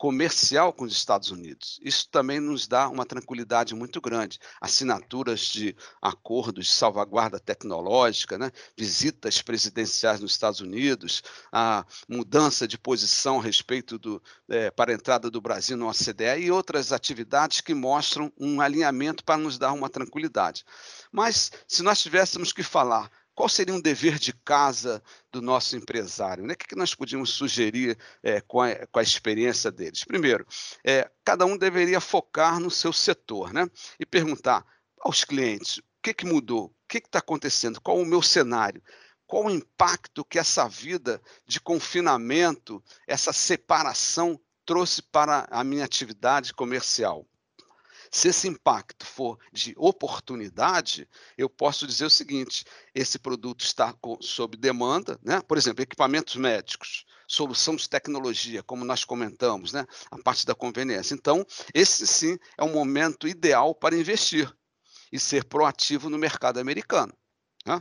comercial 0.00 0.72
com 0.72 0.86
os 0.86 0.94
Estados 0.94 1.30
Unidos. 1.30 1.78
Isso 1.82 2.08
também 2.08 2.40
nos 2.40 2.66
dá 2.66 2.88
uma 2.88 3.04
tranquilidade 3.04 3.74
muito 3.74 4.00
grande. 4.00 4.38
Assinaturas 4.58 5.40
de 5.40 5.76
acordos 6.00 6.68
de 6.68 6.72
salvaguarda 6.72 7.38
tecnológica, 7.38 8.38
né? 8.38 8.50
visitas 8.74 9.42
presidenciais 9.42 10.18
nos 10.18 10.32
Estados 10.32 10.62
Unidos, 10.62 11.22
a 11.52 11.84
mudança 12.08 12.66
de 12.66 12.78
posição 12.78 13.40
a 13.40 13.42
respeito 13.42 13.98
do, 13.98 14.22
é, 14.48 14.70
para 14.70 14.90
a 14.90 14.94
entrada 14.94 15.30
do 15.30 15.38
Brasil 15.38 15.76
no 15.76 15.90
OCDE 15.90 16.46
e 16.46 16.50
outras 16.50 16.92
atividades 16.92 17.60
que 17.60 17.74
mostram 17.74 18.32
um 18.40 18.62
alinhamento 18.62 19.22
para 19.22 19.36
nos 19.36 19.58
dar 19.58 19.74
uma 19.74 19.90
tranquilidade. 19.90 20.64
Mas 21.12 21.52
se 21.68 21.82
nós 21.82 22.00
tivéssemos 22.00 22.54
que 22.54 22.62
falar 22.62 23.10
qual 23.40 23.48
seria 23.48 23.74
um 23.74 23.80
dever 23.80 24.18
de 24.18 24.34
casa 24.34 25.02
do 25.32 25.40
nosso 25.40 25.74
empresário? 25.74 26.44
Né? 26.44 26.52
O 26.52 26.56
que 26.58 26.76
nós 26.76 26.94
podíamos 26.94 27.30
sugerir 27.30 27.96
é, 28.22 28.42
com, 28.42 28.60
a, 28.60 28.86
com, 28.88 28.98
a, 28.98 29.02
experiência 29.02 29.72
deles? 29.72 30.04
Primeiro, 30.04 30.46
é, 30.84 31.10
cada 31.24 31.46
um 31.46 31.56
deveria 31.56 32.02
focar 32.02 32.60
no 32.60 32.70
seu 32.70 32.92
setor 32.92 33.50
né? 33.50 33.66
e 33.98 34.04
perguntar 34.04 34.62
aos 35.00 35.24
clientes 35.24 35.78
o 35.78 35.82
que, 36.02 36.12
que 36.12 36.26
mudou, 36.26 36.66
o 36.66 36.74
que 36.86 36.98
está 36.98 37.18
acontecendo, 37.18 37.80
qual 37.80 37.96
o 37.96 38.04
meu 38.04 38.20
cenário, 38.20 38.82
qual 39.26 39.46
o 39.46 39.50
impacto 39.50 40.22
que 40.22 40.38
essa 40.38 40.68
vida 40.68 41.18
de 41.46 41.58
confinamento, 41.62 42.84
essa 43.06 43.32
separação 43.32 44.38
trouxe 44.66 45.00
para 45.00 45.48
a 45.50 45.64
minha 45.64 45.86
atividade 45.86 46.52
comercial. 46.52 47.26
Se 48.10 48.28
esse 48.28 48.48
impacto 48.48 49.06
for 49.06 49.38
de 49.52 49.72
oportunidade, 49.76 51.08
eu 51.38 51.48
posso 51.48 51.86
dizer 51.86 52.06
o 52.06 52.10
seguinte: 52.10 52.64
esse 52.94 53.18
produto 53.18 53.64
está 53.64 53.94
sob 54.20 54.56
demanda, 54.56 55.18
né? 55.22 55.40
por 55.40 55.56
exemplo, 55.56 55.82
equipamentos 55.82 56.34
médicos, 56.34 57.04
solução 57.28 57.76
de 57.76 57.88
tecnologia, 57.88 58.62
como 58.62 58.84
nós 58.84 59.04
comentamos, 59.04 59.72
né? 59.72 59.86
a 60.10 60.18
parte 60.18 60.44
da 60.44 60.54
conveniência. 60.54 61.14
Então, 61.14 61.46
esse 61.72 62.06
sim 62.06 62.36
é 62.58 62.64
um 62.64 62.72
momento 62.72 63.28
ideal 63.28 63.74
para 63.74 63.96
investir 63.96 64.52
e 65.12 65.18
ser 65.18 65.44
proativo 65.44 66.10
no 66.10 66.18
mercado 66.18 66.58
americano. 66.58 67.12
Né? 67.64 67.80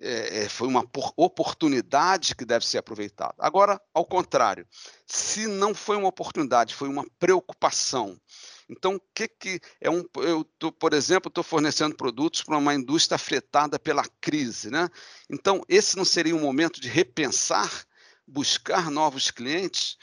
É, 0.00 0.44
é, 0.44 0.48
foi 0.48 0.66
uma 0.66 0.84
oportunidade 1.16 2.34
que 2.34 2.44
deve 2.44 2.66
ser 2.66 2.78
aproveitada. 2.78 3.34
Agora, 3.38 3.80
ao 3.92 4.04
contrário, 4.04 4.66
se 5.06 5.46
não 5.46 5.72
foi 5.74 5.96
uma 5.96 6.08
oportunidade, 6.08 6.74
foi 6.74 6.88
uma 6.88 7.06
preocupação. 7.18 8.20
Então, 8.68 8.96
o 8.96 9.00
que, 9.14 9.28
que 9.28 9.60
é 9.80 9.90
um. 9.90 10.04
Eu, 10.16 10.44
tô, 10.58 10.72
por 10.72 10.92
exemplo, 10.92 11.28
estou 11.28 11.44
fornecendo 11.44 11.94
produtos 11.94 12.42
para 12.42 12.56
uma 12.56 12.74
indústria 12.74 13.16
afetada 13.16 13.78
pela 13.78 14.04
crise. 14.20 14.70
Né? 14.70 14.88
Então, 15.30 15.62
esse 15.68 15.96
não 15.96 16.04
seria 16.04 16.34
um 16.34 16.40
momento 16.40 16.80
de 16.80 16.88
repensar, 16.88 17.70
buscar 18.26 18.90
novos 18.90 19.30
clientes? 19.30 19.98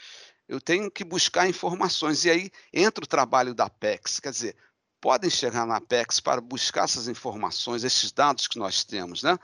Eu 0.48 0.60
tenho 0.60 0.90
que 0.90 1.04
buscar 1.04 1.48
informações. 1.48 2.24
E 2.24 2.30
aí 2.30 2.50
entra 2.72 3.04
o 3.04 3.08
trabalho 3.08 3.54
da 3.54 3.68
PEX. 3.68 4.20
Quer 4.20 4.30
dizer, 4.30 4.56
podem 5.02 5.28
chegar 5.28 5.66
na 5.66 5.78
Apex 5.78 6.20
para 6.20 6.40
buscar 6.40 6.84
essas 6.84 7.08
informações, 7.08 7.82
esses 7.82 8.12
dados 8.12 8.46
que 8.46 8.56
nós 8.56 8.84
temos, 8.84 9.24
né? 9.24 9.36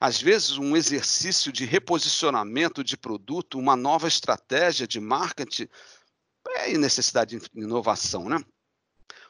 Às 0.00 0.22
vezes, 0.22 0.56
um 0.56 0.74
exercício 0.74 1.52
de 1.52 1.66
reposicionamento 1.66 2.82
de 2.82 2.96
produto, 2.96 3.58
uma 3.58 3.76
nova 3.76 4.08
estratégia 4.08 4.86
de 4.86 4.98
marketing, 4.98 5.68
é 6.50 6.76
necessidade 6.76 7.38
de 7.38 7.50
inovação, 7.54 8.28
né? 8.28 8.42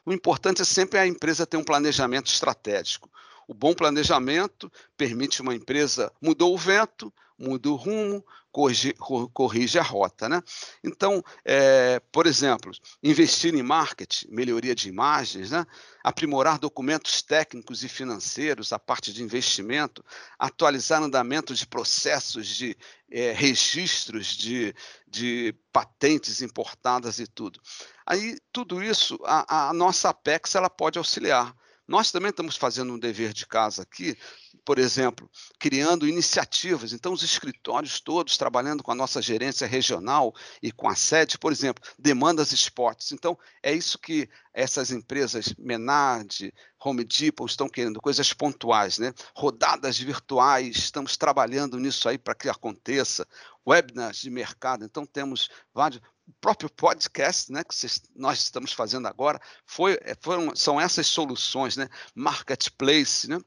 O 0.04 0.12
importante 0.12 0.62
é 0.62 0.64
sempre 0.64 0.98
a 0.98 1.06
empresa 1.06 1.46
ter 1.46 1.56
um 1.56 1.64
planejamento 1.64 2.26
estratégico. 2.26 3.10
O 3.48 3.54
bom 3.54 3.74
planejamento 3.74 4.70
permite 4.96 5.42
uma 5.42 5.54
empresa 5.54 6.12
mudou 6.20 6.54
o 6.54 6.58
vento, 6.58 7.12
muda 7.38 7.68
o 7.68 7.76
rumo, 7.76 8.24
corrige, 8.56 8.94
corrige 9.34 9.78
a 9.78 9.82
rota. 9.82 10.30
Né? 10.30 10.42
Então, 10.82 11.22
é, 11.44 12.00
por 12.10 12.26
exemplo, 12.26 12.72
investir 13.02 13.54
em 13.54 13.62
marketing, 13.62 14.28
melhoria 14.30 14.74
de 14.74 14.88
imagens, 14.88 15.50
né? 15.50 15.66
aprimorar 16.02 16.58
documentos 16.58 17.20
técnicos 17.20 17.84
e 17.84 17.88
financeiros, 17.88 18.72
a 18.72 18.78
parte 18.78 19.12
de 19.12 19.22
investimento, 19.22 20.02
atualizar 20.38 21.02
andamento 21.02 21.54
de 21.54 21.66
processos 21.66 22.46
de 22.46 22.74
é, 23.10 23.30
registros 23.32 24.28
de, 24.28 24.74
de 25.06 25.54
patentes 25.70 26.40
importadas 26.40 27.18
e 27.18 27.26
tudo. 27.26 27.60
Aí, 28.06 28.38
tudo 28.50 28.82
isso, 28.82 29.18
a, 29.24 29.68
a 29.68 29.72
nossa 29.74 30.08
Apex 30.08 30.54
ela 30.54 30.70
pode 30.70 30.96
auxiliar. 30.96 31.54
Nós 31.86 32.10
também 32.10 32.30
estamos 32.30 32.56
fazendo 32.56 32.92
um 32.92 32.98
dever 32.98 33.32
de 33.32 33.46
casa 33.46 33.82
aqui, 33.82 34.16
por 34.64 34.78
exemplo, 34.78 35.30
criando 35.58 36.08
iniciativas. 36.08 36.92
Então, 36.92 37.12
os 37.12 37.22
escritórios 37.22 38.00
todos 38.00 38.36
trabalhando 38.36 38.82
com 38.82 38.90
a 38.90 38.94
nossa 38.94 39.22
gerência 39.22 39.66
regional 39.66 40.34
e 40.60 40.72
com 40.72 40.88
a 40.88 40.96
sede, 40.96 41.38
por 41.38 41.52
exemplo, 41.52 41.84
demandas 41.96 42.50
esportes. 42.50 43.12
Então, 43.12 43.38
é 43.62 43.72
isso 43.72 43.98
que 43.98 44.28
essas 44.52 44.90
empresas, 44.90 45.54
Menard, 45.58 46.52
Home 46.84 47.04
Depot, 47.04 47.46
estão 47.46 47.68
querendo, 47.68 48.00
coisas 48.00 48.32
pontuais, 48.32 48.98
né? 48.98 49.12
Rodadas 49.34 49.98
virtuais, 49.98 50.76
estamos 50.76 51.16
trabalhando 51.16 51.78
nisso 51.78 52.08
aí 52.08 52.18
para 52.18 52.34
que 52.34 52.48
aconteça. 52.48 53.26
Webinars 53.68 54.18
de 54.18 54.30
mercado, 54.30 54.84
então 54.84 55.04
temos 55.04 55.50
vários 55.74 56.00
o 56.26 56.32
próprio 56.40 56.68
podcast, 56.68 57.52
né, 57.52 57.62
que 57.62 57.74
nós 58.14 58.38
estamos 58.38 58.72
fazendo 58.72 59.06
agora, 59.06 59.40
foi, 59.64 59.98
é, 60.02 60.16
foram, 60.20 60.54
são 60.56 60.80
essas 60.80 61.06
soluções, 61.06 61.76
né, 61.76 61.88
marketplace, 62.14 63.28
né, 63.28 63.38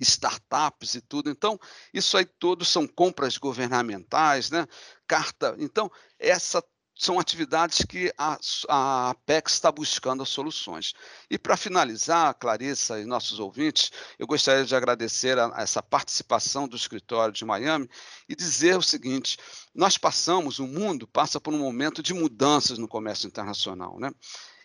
startups 0.00 0.94
e 0.94 1.00
tudo. 1.00 1.30
Então, 1.30 1.58
isso 1.92 2.16
aí 2.16 2.24
todos 2.24 2.68
são 2.68 2.86
compras 2.86 3.36
governamentais, 3.36 4.50
né, 4.50 4.66
carta. 5.06 5.54
Então, 5.58 5.90
essa 6.18 6.62
são 7.00 7.18
atividades 7.18 7.78
que 7.78 8.12
a, 8.18 8.38
a 8.68 9.10
Apex 9.10 9.54
está 9.54 9.72
buscando 9.72 10.26
soluções. 10.26 10.92
E 11.30 11.38
para 11.38 11.56
finalizar, 11.56 12.34
Clarissa 12.34 13.00
e 13.00 13.06
nossos 13.06 13.40
ouvintes, 13.40 13.90
eu 14.18 14.26
gostaria 14.26 14.66
de 14.66 14.76
agradecer 14.76 15.38
a, 15.38 15.50
a 15.56 15.62
essa 15.62 15.82
participação 15.82 16.68
do 16.68 16.76
escritório 16.76 17.32
de 17.32 17.42
Miami 17.42 17.88
e 18.28 18.36
dizer 18.36 18.76
o 18.76 18.82
seguinte: 18.82 19.38
nós 19.74 19.96
passamos, 19.96 20.58
o 20.58 20.66
mundo 20.66 21.08
passa 21.08 21.40
por 21.40 21.54
um 21.54 21.58
momento 21.58 22.02
de 22.02 22.12
mudanças 22.12 22.76
no 22.76 22.86
comércio 22.86 23.26
internacional, 23.26 23.98
né? 23.98 24.10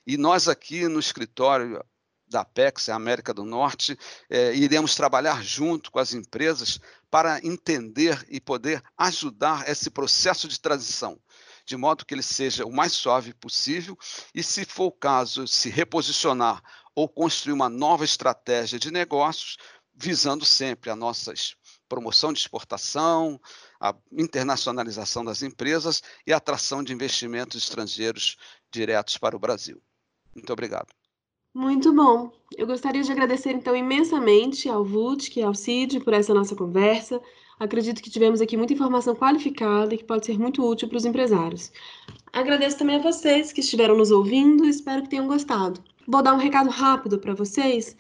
E 0.06 0.18
nós 0.18 0.50
aqui 0.50 0.90
no 0.90 1.00
escritório 1.00 1.82
da 2.28 2.42
Apex, 2.42 2.90
América 2.90 3.34
do 3.34 3.46
Norte, 3.46 3.98
é, 4.30 4.54
iremos 4.54 4.94
trabalhar 4.94 5.42
junto 5.42 5.90
com 5.90 6.00
as 6.00 6.14
empresas 6.14 6.82
para 7.10 7.40
entender 7.46 8.26
e 8.28 8.42
poder 8.42 8.84
ajudar 8.98 9.70
esse 9.70 9.90
processo 9.90 10.50
de 10.50 10.60
transição 10.60 11.18
de 11.66 11.76
modo 11.76 12.06
que 12.06 12.14
ele 12.14 12.22
seja 12.22 12.66
o 12.66 12.72
mais 12.72 12.94
suave 12.94 13.34
possível 13.34 13.98
e, 14.34 14.44
se 14.44 14.66
for 14.66 14.86
o 14.86 14.92
caso, 14.92 15.48
se 15.48 15.70
reposicionar 15.70 16.62
ou 16.94 17.10
construir 17.10 17.54
uma 17.54 17.70
nova 17.70 18.06
estratégia 18.06 18.80
de 18.80 18.92
negócios, 18.92 19.58
visando 19.94 20.46
sempre 20.46 20.90
a 20.90 20.96
nossa 20.96 21.34
promoção 21.88 22.32
de 22.32 22.40
exportação, 22.40 23.40
a 23.80 23.96
internacionalização 24.12 25.24
das 25.24 25.42
empresas 25.42 26.02
e 26.26 26.34
a 26.34 26.38
atração 26.38 26.84
de 26.84 26.94
investimentos 26.94 27.64
estrangeiros 27.64 28.38
diretos 28.72 29.18
para 29.18 29.36
o 29.36 29.40
Brasil. 29.40 29.82
Muito 30.34 30.52
obrigado. 30.52 30.88
Muito 31.54 31.94
bom. 31.94 32.32
Eu 32.58 32.68
gostaria 32.68 33.02
de 33.02 33.12
agradecer 33.12 33.52
então 33.52 33.74
imensamente 33.74 34.68
ao 34.68 34.84
VUT 34.84 35.32
e 35.40 35.42
ao 35.42 35.54
CID 35.54 36.02
por 36.02 36.14
essa 36.14 36.34
nossa 36.34 36.54
conversa. 36.54 37.22
Acredito 37.60 38.04
que 38.04 38.10
tivemos 38.10 38.42
aqui 38.42 38.58
muita 38.58 38.74
informação 38.74 39.16
qualificada 39.16 39.94
e 39.94 39.98
que 39.98 40.04
pode 40.04 40.26
ser 40.26 40.38
muito 40.38 40.62
útil 40.68 40.90
para 40.90 40.98
os 40.98 41.06
empresários. 41.06 41.72
Agradeço 42.34 42.78
também 42.78 42.98
a 42.98 43.02
vocês 43.02 43.54
que 43.54 43.62
estiveram 43.62 43.96
nos 43.96 44.12
ouvindo 44.12 44.66
e 44.66 44.70
espero 44.70 45.04
que 45.04 45.10
tenham 45.10 45.28
gostado. 45.28 45.82
Vou 46.06 46.22
dar 46.22 46.34
um 46.34 46.38
recado 46.38 46.70
rápido 46.70 47.18
para 47.18 47.34
vocês. 47.34 47.96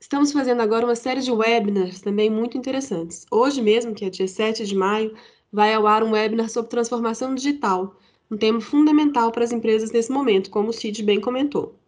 Estamos 0.00 0.32
fazendo 0.32 0.62
agora 0.62 0.86
uma 0.86 0.94
série 0.94 1.20
de 1.20 1.32
webinars 1.32 2.00
também 2.00 2.30
muito 2.30 2.56
interessantes. 2.56 3.26
Hoje 3.30 3.60
mesmo, 3.60 3.94
que 3.94 4.04
é 4.04 4.10
dia 4.10 4.28
7 4.28 4.64
de 4.64 4.76
maio, 4.76 5.14
vai 5.52 5.74
ao 5.74 5.86
ar 5.86 6.04
um 6.04 6.12
webinar 6.12 6.48
sobre 6.48 6.70
transformação 6.70 7.34
digital, 7.34 7.96
um 8.30 8.36
tema 8.36 8.60
fundamental 8.60 9.32
para 9.32 9.42
as 9.42 9.52
empresas 9.52 9.90
nesse 9.90 10.12
momento, 10.12 10.50
como 10.50 10.68
o 10.68 10.72
Cid 10.72 11.02
bem 11.02 11.20
comentou. 11.20 11.79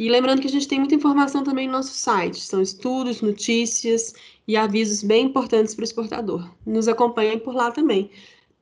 E 0.00 0.08
lembrando 0.08 0.40
que 0.40 0.46
a 0.46 0.50
gente 0.50 0.66
tem 0.66 0.78
muita 0.78 0.94
informação 0.94 1.44
também 1.44 1.66
no 1.66 1.74
nosso 1.74 1.92
site, 1.92 2.40
são 2.40 2.62
estudos, 2.62 3.20
notícias 3.20 4.14
e 4.48 4.56
avisos 4.56 5.02
bem 5.02 5.26
importantes 5.26 5.74
para 5.74 5.82
o 5.82 5.84
exportador. 5.84 6.48
Nos 6.64 6.88
acompanhem 6.88 7.38
por 7.38 7.54
lá 7.54 7.70
também, 7.70 8.10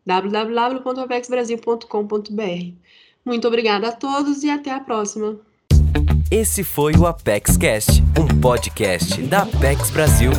www.apexbrasil.com.br. 0.04 2.72
Muito 3.24 3.46
obrigada 3.46 3.86
a 3.86 3.92
todos 3.92 4.42
e 4.42 4.50
até 4.50 4.72
a 4.72 4.80
próxima. 4.80 5.38
Esse 6.28 6.64
foi 6.64 6.96
o 6.96 7.06
ApexCast, 7.06 8.02
um 8.18 8.26
podcast 8.40 9.22
da 9.22 9.42
Apex 9.42 9.90
Brasil. 9.90 10.32